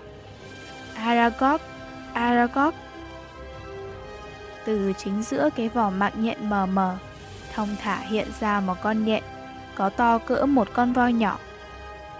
[0.94, 1.61] Aragog,
[2.12, 2.75] Aragog.
[4.64, 6.96] Từ chính giữa cái vỏ mạng nhện mờ mờ,
[7.55, 9.23] Thông thả hiện ra một con nhện
[9.75, 11.39] có to cỡ một con voi nhỏ.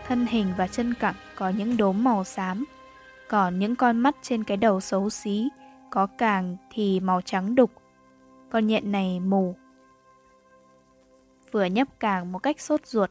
[0.07, 2.65] Thân hình và chân cẳng có những đốm màu xám,
[3.29, 5.49] còn những con mắt trên cái đầu xấu xí
[5.91, 7.71] có càng thì màu trắng đục.
[8.51, 9.57] Con nhện này mù.
[11.53, 13.11] Vừa nhấp càng một cách sốt ruột,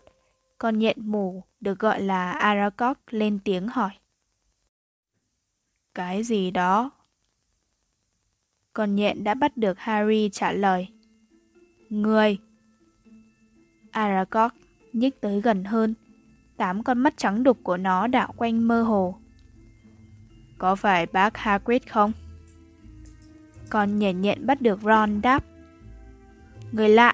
[0.58, 3.92] con nhện mù được gọi là Aragog lên tiếng hỏi.
[5.96, 6.92] Cái gì đó?
[8.74, 10.88] Con nhện đã bắt được Harry trả lời.
[11.90, 12.38] Người!
[13.92, 14.52] Aragog
[14.94, 15.94] nhích tới gần hơn.
[16.58, 19.16] Tám con mắt trắng đục của nó đảo quanh mơ hồ.
[20.58, 22.12] Có phải bác Hagrid không?
[23.70, 25.44] Con nhện nhện bắt được Ron đáp.
[26.72, 27.14] Người lạ!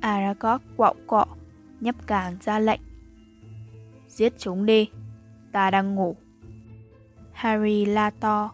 [0.00, 1.26] Aragog quạo cọ,
[1.80, 2.80] nhấp càng ra lệnh.
[4.08, 4.88] Giết chúng đi,
[5.52, 6.16] ta đang ngủ.
[7.32, 8.50] Harry la to.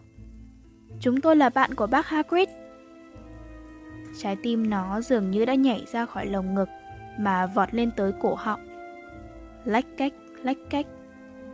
[0.99, 2.49] Chúng tôi là bạn của bác Hagrid.
[4.19, 6.69] Trái tim nó dường như đã nhảy ra khỏi lồng ngực
[7.19, 8.67] mà vọt lên tới cổ họng.
[9.65, 10.85] Lách cách, lách cách,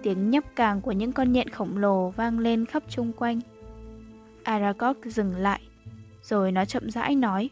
[0.04, 3.40] tiếng nhấp càng của những con nhện khổng lồ vang lên khắp chung quanh.
[4.44, 5.62] Aragog dừng lại,
[6.24, 7.50] rồi nó chậm rãi nói.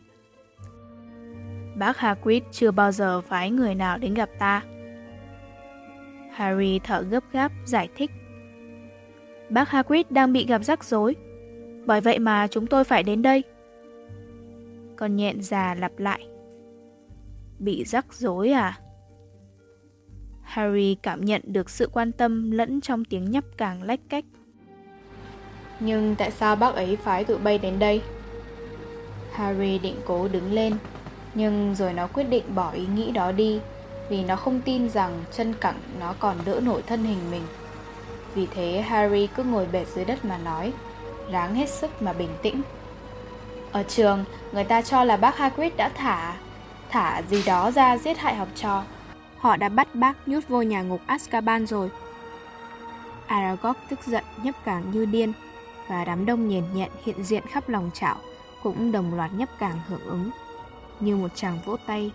[1.75, 4.61] Bác Hagrid chưa bao giờ phái người nào đến gặp ta.
[6.31, 8.11] Harry thở gấp gáp giải thích.
[9.49, 11.15] Bác Hagrid đang bị gặp rắc rối,
[11.85, 13.43] bởi vậy mà chúng tôi phải đến đây.
[14.97, 16.27] Con nhện già lặp lại.
[17.59, 18.79] Bị rắc rối à?
[20.41, 24.25] Harry cảm nhận được sự quan tâm lẫn trong tiếng nhấp càng lách cách.
[25.79, 28.01] Nhưng tại sao bác ấy phái tụi bay đến đây?
[29.31, 30.73] Harry định cố đứng lên,
[31.33, 33.59] nhưng rồi nó quyết định bỏ ý nghĩ đó đi
[34.09, 37.43] vì nó không tin rằng chân cẳng nó còn đỡ nổi thân hình mình.
[38.35, 40.73] Vì thế Harry cứ ngồi bệt dưới đất mà nói,
[41.31, 42.61] ráng hết sức mà bình tĩnh.
[43.71, 46.35] Ở trường, người ta cho là bác Hagrid đã thả
[46.89, 48.83] thả gì đó ra giết hại học trò.
[49.37, 51.89] Họ đã bắt bác nhốt vô nhà ngục Azkaban rồi.
[53.27, 55.33] Aragog tức giận nhấp càng như điên
[55.87, 58.15] và đám đông nhền nhẹn hiện diện khắp lòng chảo
[58.63, 60.29] cũng đồng loạt nhấp càng hưởng ứng.
[60.99, 62.11] Như một chàng vỗ tay,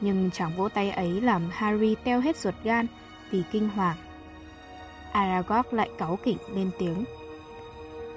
[0.00, 2.86] nhưng chàng vỗ tay ấy làm Harry teo hết ruột gan
[3.30, 3.96] vì kinh hoàng.
[5.12, 7.04] Aragog lại cáu kỉnh lên tiếng.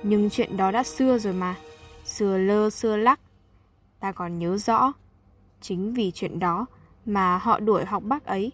[0.04, 1.56] Nhưng chuyện đó đã xưa rồi mà,
[2.10, 3.20] xưa lơ xưa lắc.
[4.00, 4.94] Ta còn nhớ rõ,
[5.62, 6.66] chính vì chuyện đó
[7.06, 8.52] mà họ đuổi học bác ấy.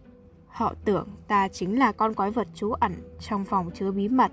[0.47, 4.31] Họ tưởng ta chính là con quái vật trú ẩn trong phòng chứa bí mật.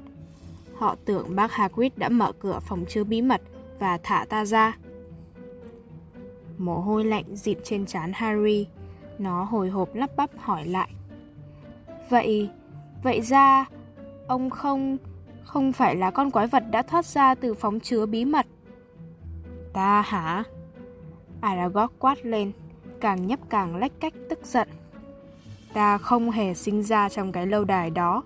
[0.74, 3.40] Họ tưởng bác Hagrid đã mở cửa phòng chứa bí mật
[3.78, 4.76] và thả ta ra.
[6.58, 8.66] Mồ hôi lạnh dịp trên trán Harry.
[9.18, 10.90] Nó hồi hộp lắp bắp hỏi lại.
[12.11, 12.50] Vậy,
[13.02, 13.66] vậy ra,
[14.26, 14.96] ông không,
[15.44, 18.46] không phải là con quái vật đã thoát ra từ phóng chứa bí mật.
[19.72, 20.44] Ta hả?
[21.40, 22.52] Aragog quát lên,
[23.00, 24.68] càng nhấp càng lách cách tức giận.
[25.72, 28.22] Ta không hề sinh ra trong cái lâu đài đó.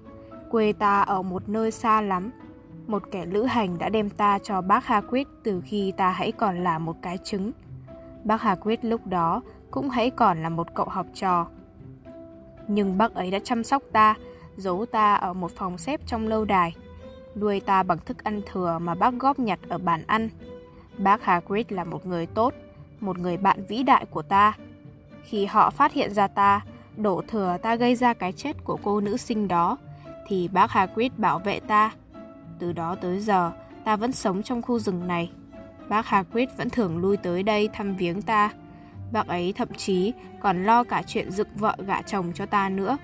[0.50, 2.30] Quê ta ở một nơi xa lắm.
[2.86, 6.64] Một kẻ lữ hành đã đem ta cho bác Hagrid từ khi ta hãy còn
[6.64, 7.52] là một cái trứng.
[8.24, 11.46] Bác Hagrid lúc đó cũng hãy còn là một cậu học trò.
[12.68, 14.14] Nhưng bác ấy đã chăm sóc ta,
[14.56, 16.76] giấu ta ở một phòng xếp trong lâu đài,
[17.36, 20.28] nuôi ta bằng thức ăn thừa mà bác góp nhặt ở bàn ăn.
[20.98, 22.54] Bác Hagrid là một người tốt,
[23.00, 24.52] một người bạn vĩ đại của ta.
[25.22, 26.60] Khi họ phát hiện ra ta,
[26.96, 29.78] đổ thừa ta gây ra cái chết của cô nữ sinh đó,
[30.26, 31.90] thì bác Hagrid bảo vệ ta.
[32.58, 33.52] Từ đó tới giờ,
[33.84, 35.30] ta vẫn sống trong khu rừng này.
[35.88, 38.50] Bác Hagrid vẫn thường lui tới đây thăm viếng ta.
[39.12, 42.98] Bác ấy thậm chí còn lo cả chuyện dựng vợ gả chồng cho ta nữa.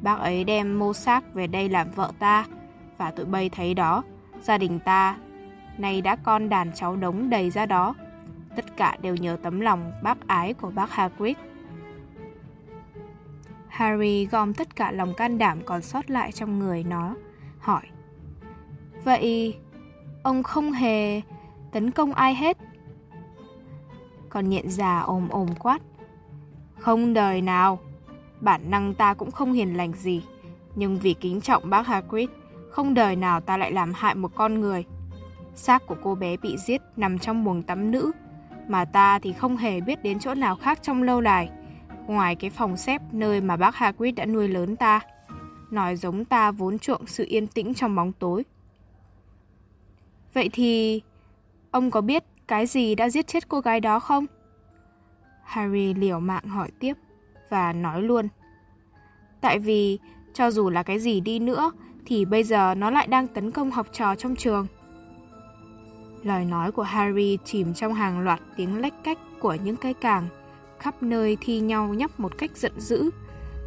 [0.00, 2.46] Bác ấy đem mô xác về đây làm vợ ta,
[2.98, 4.02] và tụi bay thấy đó,
[4.42, 5.16] gia đình ta
[5.78, 7.94] nay đã con đàn cháu đống đầy ra đó.
[8.56, 11.36] Tất cả đều nhờ tấm lòng bác ái của bác Hagrid.
[13.68, 17.14] Harry gom tất cả lòng can đảm còn sót lại trong người nó,
[17.58, 17.82] hỏi.
[19.04, 19.56] Vậy,
[20.22, 21.20] ông không hề
[21.72, 22.58] tấn công ai hết?
[24.28, 25.78] Còn nhện già ồm ồm quát.
[26.78, 27.78] Không đời nào,
[28.40, 30.24] bản năng ta cũng không hiền lành gì,
[30.74, 32.28] nhưng vì kính trọng bác Hagrid,
[32.70, 34.84] không đời nào ta lại làm hại một con người.
[35.54, 38.12] Xác của cô bé bị giết nằm trong buồng tắm nữ,
[38.68, 41.50] mà ta thì không hề biết đến chỗ nào khác trong lâu đài,
[42.06, 45.00] ngoài cái phòng xếp nơi mà bác Hagrid đã nuôi lớn ta.
[45.70, 48.44] Nói giống ta vốn chuộng sự yên tĩnh trong bóng tối.
[50.32, 51.02] Vậy thì,
[51.70, 54.26] ông có biết cái gì đã giết chết cô gái đó không?
[55.42, 56.94] Harry liều mạng hỏi tiếp
[57.48, 58.28] và nói luôn.
[59.40, 59.98] Tại vì,
[60.34, 61.72] cho dù là cái gì đi nữa,
[62.06, 64.66] thì bây giờ nó lại đang tấn công học trò trong trường.
[66.24, 70.28] Lời nói của Harry chìm trong hàng loạt tiếng lách cách của những cái càng,
[70.78, 73.10] khắp nơi thi nhau nhấp một cách giận dữ.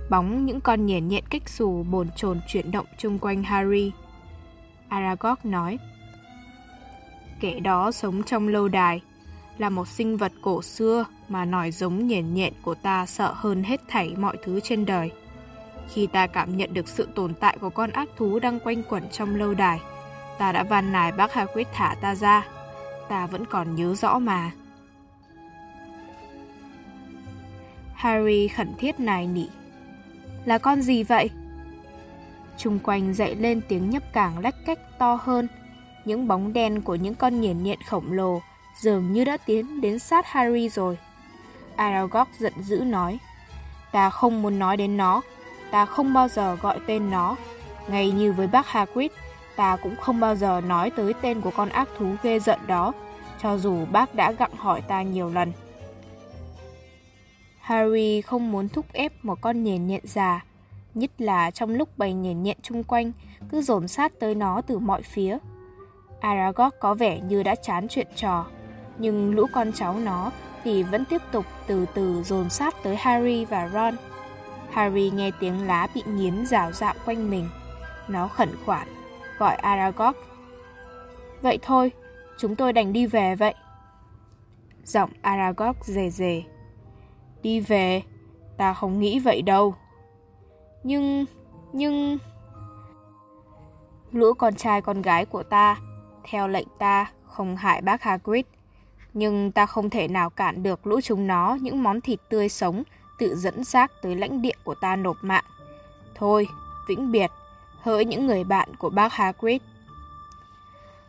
[0.09, 3.91] Bóng những con nhện nhện cách xù bồn chồn chuyển động chung quanh Harry.
[4.89, 5.77] Aragog nói,
[7.39, 9.01] Kẻ đó sống trong lâu đài,
[9.57, 13.63] là một sinh vật cổ xưa mà nòi giống nhện nhện của ta sợ hơn
[13.63, 15.11] hết thảy mọi thứ trên đời.
[15.93, 19.09] Khi ta cảm nhận được sự tồn tại của con ác thú đang quanh quẩn
[19.09, 19.79] trong lâu đài,
[20.37, 22.47] ta đã van nài bác Hagrid thả ta ra.
[23.09, 24.51] Ta vẫn còn nhớ rõ mà.
[27.93, 29.47] Harry khẩn thiết nài nỉ.
[30.45, 31.29] Là con gì vậy?
[32.57, 35.47] Trung quanh dậy lên tiếng nhấp càng lách cách to hơn.
[36.05, 38.41] Những bóng đen của những con nhện nhện khổng lồ
[38.81, 40.97] dường như đã tiến đến sát Harry rồi.
[41.75, 43.19] Aragog giận dữ nói.
[43.91, 45.21] Ta không muốn nói đến nó.
[45.71, 47.35] Ta không bao giờ gọi tên nó.
[47.87, 49.11] Ngay như với bác Hagrid,
[49.57, 52.93] ta cũng không bao giờ nói tới tên của con ác thú ghê giận đó,
[53.41, 55.51] cho dù bác đã gặng hỏi ta nhiều lần.
[57.59, 60.43] Harry không muốn thúc ép một con nhện nhện già,
[60.93, 63.11] nhất là trong lúc bầy nhện nhện chung quanh
[63.49, 65.37] cứ dồn sát tới nó từ mọi phía.
[66.19, 68.45] Aragog có vẻ như đã chán chuyện trò,
[68.97, 70.31] nhưng lũ con cháu nó
[70.63, 73.95] thì vẫn tiếp tục từ từ dồn sát tới Harry và Ron.
[74.71, 77.49] Harry nghe tiếng lá bị nghiến rào rạo quanh mình.
[78.07, 78.87] Nó khẩn khoản,
[79.37, 80.15] gọi Aragog.
[81.41, 81.91] Vậy thôi,
[82.37, 83.53] chúng tôi đành đi về vậy.
[84.83, 86.43] Giọng Aragog rề rề.
[87.41, 88.01] Đi về,
[88.57, 89.75] ta không nghĩ vậy đâu.
[90.83, 91.25] Nhưng,
[91.73, 92.17] nhưng...
[94.11, 95.77] Lũ con trai con gái của ta,
[96.23, 98.45] theo lệnh ta, không hại bác Hagrid.
[99.13, 102.83] Nhưng ta không thể nào cản được lũ chúng nó những món thịt tươi sống
[103.19, 105.43] tự dẫn xác tới lãnh địa của ta nộp mạng.
[106.15, 106.47] Thôi,
[106.87, 107.31] vĩnh biệt,
[107.81, 109.61] hỡi những người bạn của bác Hagrid.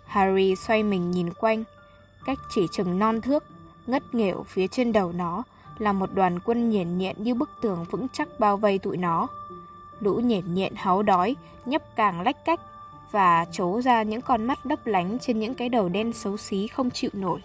[0.06, 1.64] Harry xoay mình nhìn quanh.
[2.26, 3.44] cách chỉ chừng non thước,
[3.86, 5.42] ngất nghểu phía trên đầu nó
[5.78, 9.26] là một đoàn quân nhện nhện như bức tường vững chắc bao vây tụi nó.
[10.00, 12.60] Lũ nhện nhện háu đói, nhấp càng lách cách
[13.10, 16.66] và trố ra những con mắt đấp lánh trên những cái đầu đen xấu xí
[16.66, 17.40] không chịu nổi.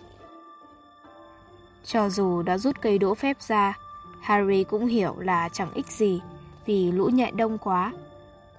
[1.86, 3.78] Cho dù đã rút cây đỗ phép ra,
[4.22, 6.22] Harry cũng hiểu là chẳng ích gì
[6.66, 7.94] vì lũ nhện đông quá.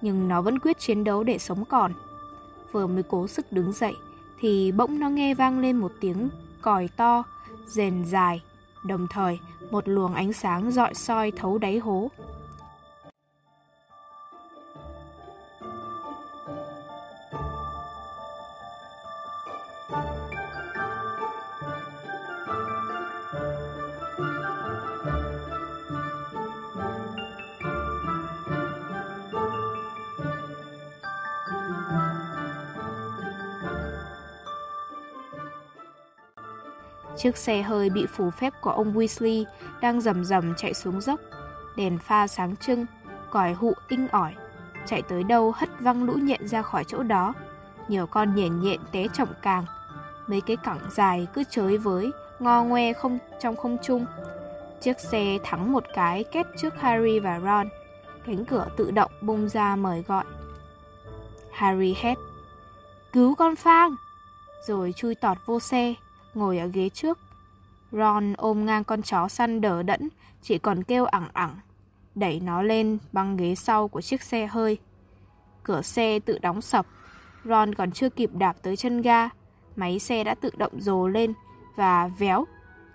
[0.05, 1.93] Nhưng nó vẫn quyết chiến đấu để sống còn.
[2.71, 3.95] Vừa mới cố sức đứng dậy
[4.39, 6.29] thì bỗng nó nghe vang lên một tiếng
[6.61, 7.23] còi to,
[7.65, 8.41] rền dài,
[8.83, 9.39] đồng thời
[9.71, 12.11] một luồng ánh sáng dọi soi thấu đáy hố.
[37.17, 39.43] Chiếc xe hơi bị phủ phép của ông Weasley
[39.81, 41.19] đang rầm rầm chạy xuống dốc.
[41.75, 42.85] Đèn pha sáng trưng,
[43.29, 44.33] còi hụ inh ỏi.
[44.85, 47.33] Chạy tới đâu hất văng lũ nhện ra khỏi chỗ đó.
[47.87, 49.65] Nhiều con nhện nhện té trọng càng.
[50.27, 54.05] Mấy cái cẳng dài cứ chới với, ngo ngoe không trong không trung.
[54.81, 57.69] Chiếc xe thắng một cái kết trước Harry và Ron.
[58.25, 60.25] Cánh cửa tự động bung ra mời gọi.
[61.51, 62.17] Harry hét.
[63.13, 63.95] Cứu con Phang!
[64.67, 65.93] Rồi chui tọt vô xe
[66.35, 67.19] ngồi ở ghế trước.
[67.91, 70.09] Ron ôm ngang con chó săn đỡ đẫn,
[70.41, 71.55] chỉ còn kêu ẳng ẳng,
[72.15, 74.77] đẩy nó lên băng ghế sau của chiếc xe hơi.
[75.63, 76.85] Cửa xe tự đóng sập,
[77.45, 79.29] Ron còn chưa kịp đạp tới chân ga,
[79.75, 81.33] máy xe đã tự động rồ lên
[81.75, 82.45] và véo,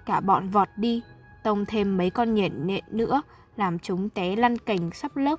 [0.07, 1.03] cả bọn vọt đi,
[1.45, 3.22] tông thêm mấy con nhện nện nữa,
[3.57, 5.38] làm chúng té lăn cành sắp lớp.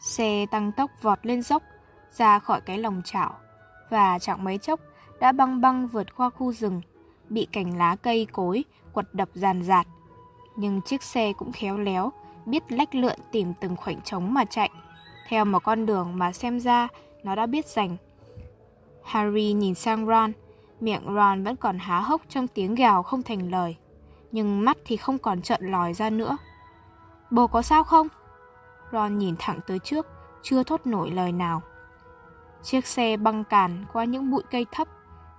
[0.00, 1.62] Xe tăng tốc vọt lên dốc,
[2.12, 3.36] ra khỏi cái lồng chảo,
[3.90, 4.80] và chẳng mấy chốc
[5.24, 6.80] đã băng băng vượt qua khu rừng,
[7.28, 9.86] bị cành lá cây cối quật đập giàn giạt.
[10.56, 12.12] Nhưng chiếc xe cũng khéo léo,
[12.46, 14.70] biết lách lượn tìm từng khoảnh trống mà chạy,
[15.28, 16.88] theo một con đường mà xem ra
[17.22, 17.96] nó đã biết dành.
[19.04, 20.32] Harry nhìn sang Ron,
[20.80, 23.76] miệng Ron vẫn còn há hốc trong tiếng gào không thành lời,
[24.32, 26.36] nhưng mắt thì không còn trợn lòi ra nữa.
[27.30, 28.08] Bố có sao không?
[28.92, 30.06] Ron nhìn thẳng tới trước,
[30.42, 31.62] chưa thốt nổi lời nào.
[32.62, 34.88] Chiếc xe băng càn qua những bụi cây thấp,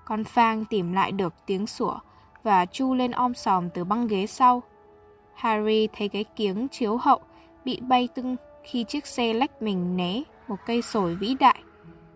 [0.06, 2.00] con Phang tìm lại được tiếng sủa
[2.44, 4.64] và chu lên om sòm từ băng ghế sau.
[5.34, 7.20] Harry thấy cái kiếng chiếu hậu
[7.66, 11.60] bị bay tưng khi chiếc xe lách mình né một cây sồi vĩ đại.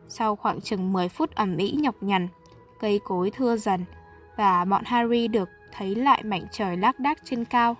[0.07, 2.27] Sau khoảng chừng 10 phút ẩm ĩ nhọc nhằn,
[2.79, 3.85] cây cối thưa dần
[4.37, 7.75] và bọn Harry được thấy lại mảnh trời lác đác trên cao.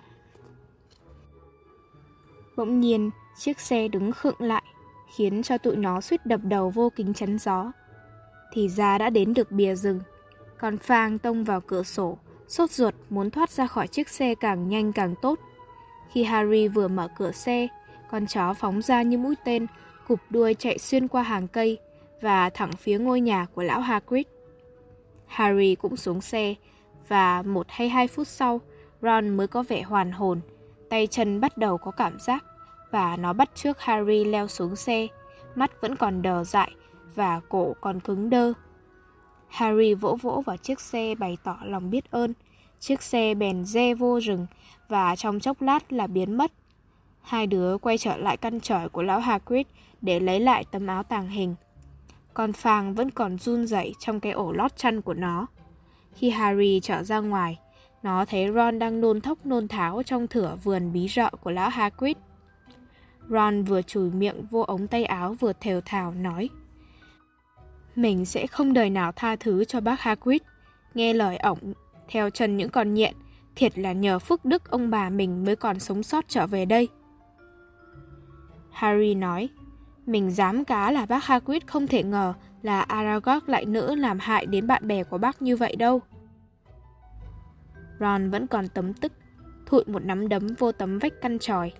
[2.56, 4.62] Bỗng nhiên, chiếc xe đứng khựng lại,
[5.16, 7.72] khiến cho tụi nó suýt đập đầu vô kính chắn gió
[8.52, 10.00] thì ra đã đến được bìa rừng.
[10.58, 14.68] Còn Phang tông vào cửa sổ, sốt ruột muốn thoát ra khỏi chiếc xe càng
[14.68, 15.38] nhanh càng tốt.
[16.12, 17.68] Khi Harry vừa mở cửa xe,
[18.10, 19.66] con chó phóng ra như mũi tên,
[20.08, 21.78] cụp đuôi chạy xuyên qua hàng cây
[22.20, 24.26] và thẳng phía ngôi nhà của lão Hagrid.
[25.26, 26.54] Harry cũng xuống xe
[27.08, 28.60] và một hay hai phút sau,
[29.02, 30.40] Ron mới có vẻ hoàn hồn,
[30.88, 32.44] tay chân bắt đầu có cảm giác
[32.90, 35.06] và nó bắt trước Harry leo xuống xe,
[35.54, 36.70] mắt vẫn còn đờ dại
[37.14, 38.52] và cổ còn cứng đơ.
[39.48, 42.32] Harry vỗ vỗ vào chiếc xe bày tỏ lòng biết ơn.
[42.80, 44.46] Chiếc xe bèn re vô rừng
[44.88, 46.52] và trong chốc lát là biến mất.
[47.20, 49.66] Hai đứa quay trở lại căn tròi của lão Hagrid
[50.00, 51.54] để lấy lại tấm áo tàng hình.
[52.34, 55.46] Con Phang vẫn còn run rẩy trong cái ổ lót chăn của nó.
[56.14, 57.58] Khi Harry trở ra ngoài,
[58.02, 61.68] nó thấy Ron đang nôn thốc nôn tháo trong thửa vườn bí rợ của lão
[61.70, 62.16] Hagrid.
[63.28, 66.48] Ron vừa chùi miệng vô ống tay áo vừa thều thào nói
[67.96, 70.40] mình sẽ không đời nào tha thứ cho bác Hagrid.
[70.94, 71.58] Nghe lời ổng,
[72.08, 73.14] theo chân những con nhện,
[73.56, 76.88] thiệt là nhờ phước đức ông bà mình mới còn sống sót trở về đây.
[78.70, 79.48] Harry nói,
[80.06, 84.46] mình dám cá là bác Hagrid không thể ngờ là Aragog lại nữ làm hại
[84.46, 86.00] đến bạn bè của bác như vậy đâu.
[88.00, 89.12] Ron vẫn còn tấm tức,
[89.66, 91.72] thụi một nắm đấm vô tấm vách căn tròi.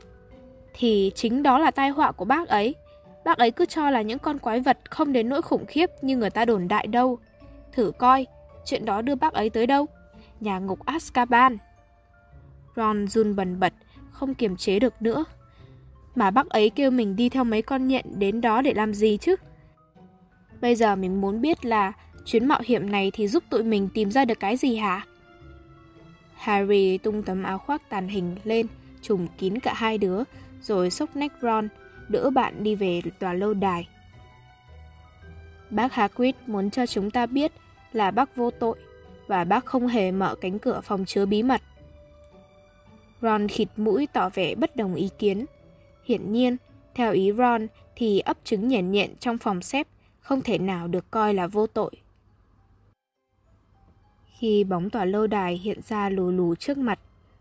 [0.74, 2.74] Thì chính đó là tai họa của bác ấy.
[3.24, 6.16] Bác ấy cứ cho là những con quái vật không đến nỗi khủng khiếp như
[6.16, 7.18] người ta đồn đại đâu.
[7.72, 8.26] Thử coi,
[8.64, 9.86] chuyện đó đưa bác ấy tới đâu?
[10.40, 11.56] Nhà ngục Azkaban.
[12.76, 13.72] Ron run bần bật,
[14.10, 15.24] không kiềm chế được nữa.
[16.14, 19.18] Mà bác ấy kêu mình đi theo mấy con nhện đến đó để làm gì
[19.20, 19.36] chứ?
[20.60, 21.92] Bây giờ mình muốn biết là
[22.24, 25.06] chuyến mạo hiểm này thì giúp tụi mình tìm ra được cái gì hả?
[26.34, 28.66] Harry tung tấm áo khoác tàn hình lên,
[29.02, 30.22] trùm kín cả hai đứa,
[30.62, 31.68] rồi xốc nách Ron,
[32.10, 33.88] đỡ bạn đi về tòa lâu đài.
[35.70, 37.52] Bác Hagrid muốn cho chúng ta biết
[37.92, 38.78] là bác vô tội
[39.26, 41.60] và bác không hề mở cánh cửa phòng chứa bí mật.
[43.22, 45.44] Ron khịt mũi tỏ vẻ bất đồng ý kiến.
[46.04, 46.56] Hiển nhiên,
[46.94, 49.86] theo ý Ron thì ấp trứng nhện nhện trong phòng xếp
[50.20, 51.90] không thể nào được coi là vô tội.
[54.38, 56.98] Khi bóng tòa lâu đài hiện ra lù lù trước mặt,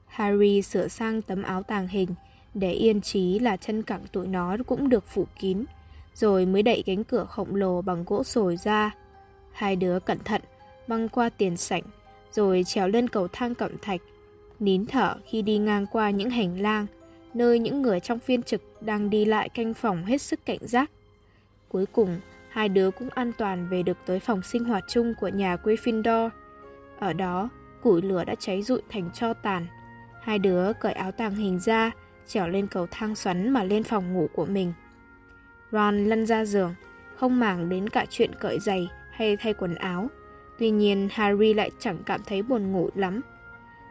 [0.07, 2.09] Harry sửa sang tấm áo tàng hình
[2.53, 5.63] để yên trí là chân cẳng tụi nó cũng được phủ kín,
[6.15, 8.95] rồi mới đẩy cánh cửa khổng lồ bằng gỗ sồi ra.
[9.51, 10.41] Hai đứa cẩn thận
[10.87, 11.83] băng qua tiền sảnh,
[12.31, 14.01] rồi trèo lên cầu thang cẩm thạch,
[14.59, 16.85] nín thở khi đi ngang qua những hành lang,
[17.33, 20.91] nơi những người trong phiên trực đang đi lại canh phòng hết sức cảnh giác.
[21.69, 22.19] Cuối cùng,
[22.49, 26.29] hai đứa cũng an toàn về được tới phòng sinh hoạt chung của nhà Gryffindor.
[26.99, 27.49] Ở đó,
[27.81, 29.67] củi lửa đã cháy rụi thành cho tàn.
[30.21, 31.91] Hai đứa cởi áo tàng hình ra,
[32.29, 34.73] trèo lên cầu thang xoắn mà lên phòng ngủ của mình.
[35.71, 36.75] Ron lăn ra giường,
[37.15, 40.07] không màng đến cả chuyện cởi giày hay thay quần áo.
[40.59, 43.21] Tuy nhiên Harry lại chẳng cảm thấy buồn ngủ lắm.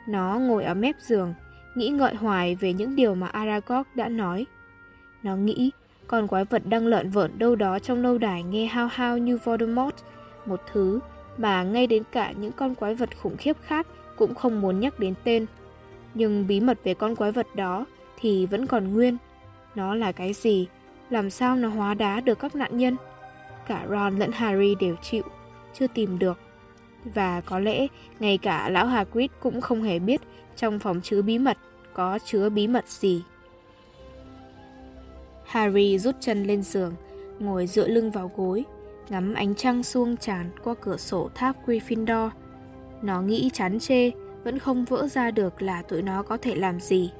[0.09, 1.35] Nó ngồi ở mép giường,
[1.75, 4.47] nghĩ ngợi hoài về những điều mà Aragog đã nói.
[5.23, 5.71] Nó nghĩ
[6.07, 9.39] con quái vật đang lợn vợn đâu đó trong lâu đài nghe hao hao như
[9.45, 9.97] Voldemort,
[10.47, 11.01] một thứ
[11.39, 13.87] mà ngay đến cả những con quái vật khủng khiếp khác
[14.17, 15.47] cũng không muốn nhắc đến tên.
[16.15, 17.87] Nhưng bí mật về con quái vật đó
[18.21, 19.17] thì vẫn còn nguyên.
[19.75, 20.67] Nó là cái gì?
[21.11, 22.97] Làm sao nó hóa đá được các nạn nhân?
[23.67, 25.23] Cả Ron lẫn Harry đều chịu,
[25.75, 26.39] chưa tìm được.
[27.05, 27.87] Và có lẽ
[28.21, 30.21] ngay cả lão Hagrid cũng không hề biết
[30.57, 31.59] trong phòng chứa bí mật
[31.95, 33.23] có chứa bí mật gì.
[35.45, 36.95] Harry rút chân lên giường,
[37.39, 38.65] ngồi dựa lưng vào gối,
[39.09, 42.31] ngắm ánh trăng xuông tràn qua cửa sổ tháp Gryffindor.
[43.03, 44.11] Nó nghĩ chán chê,
[44.45, 47.13] vẫn không vỡ ra được là tụi nó có thể làm gì.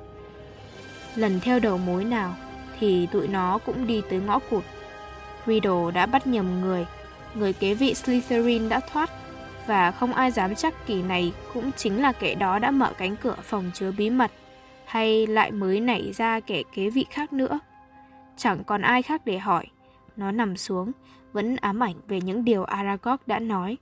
[1.17, 2.35] Lần theo đầu mối nào
[2.81, 4.65] thì tụi nó cũng đi tới ngõ cụt.
[5.47, 6.87] Riddle đã bắt nhầm người,
[7.35, 9.11] người kế vị Slytherin đã thoát
[9.67, 13.17] và không ai dám chắc kỳ này cũng chính là kẻ đó đã mở cánh
[13.17, 14.31] cửa phòng chứa bí mật
[14.85, 17.59] hay lại mới nảy ra kẻ kế vị khác nữa.
[18.37, 19.67] Chẳng còn ai khác để hỏi.
[20.17, 20.93] Nó nằm xuống,
[21.33, 23.77] vẫn ám ảnh về những điều Aragog đã nói.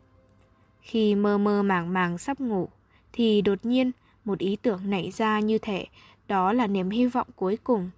[0.81, 2.69] Khi mơ mơ màng màng sắp ngủ,
[3.13, 3.93] thì đột nhiên
[4.25, 5.87] một ý tưởng nảy ra như thể
[6.29, 7.91] đó là niềm hy vọng cuối cùng.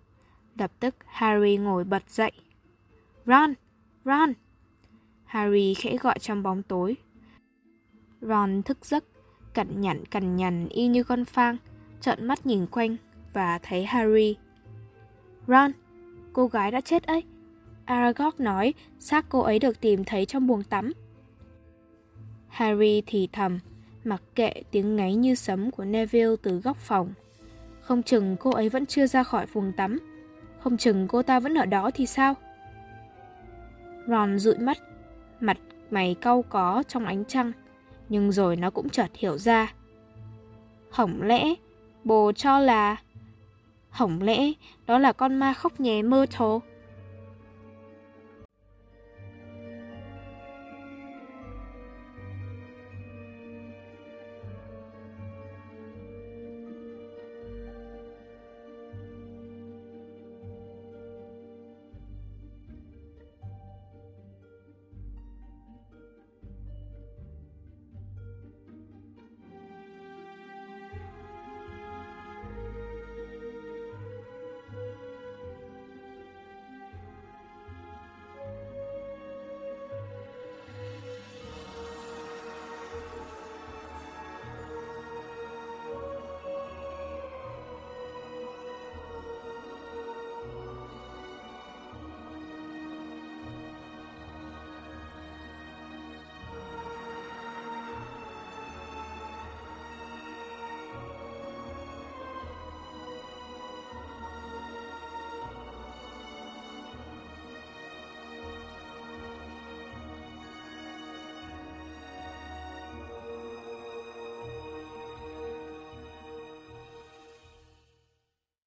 [0.58, 2.32] Lập tức Harry ngồi bật dậy.
[3.26, 3.54] Ron!
[4.04, 4.32] Ron!
[5.24, 6.96] Harry khẽ gọi trong bóng tối.
[8.20, 9.04] Ron thức giấc,
[9.54, 11.56] cẩn nhằn cằn nhằn y như con phang,
[12.00, 12.96] trợn mắt nhìn quanh
[13.32, 14.36] và thấy Harry.
[15.46, 15.72] Ron!
[16.32, 17.22] Cô gái đã chết ấy!
[17.84, 20.92] Aragog nói xác cô ấy được tìm thấy trong buồng tắm.
[22.48, 23.58] Harry thì thầm,
[24.04, 27.12] mặc kệ tiếng ngáy như sấm của Neville từ góc phòng.
[27.88, 29.98] Không chừng cô ấy vẫn chưa ra khỏi phòng tắm.
[30.60, 32.34] Không chừng cô ta vẫn ở đó thì sao?
[34.06, 34.78] Ron dụi mắt,
[35.40, 35.58] mặt
[35.90, 37.52] mày cau có trong ánh trăng,
[38.08, 39.72] nhưng rồi nó cũng chợt hiểu ra.
[40.90, 41.54] hỏng lẽ,
[42.04, 42.96] bồ cho là...
[43.90, 44.52] hỏng lẽ,
[44.86, 46.62] đó là con ma khóc nhé mơ thố.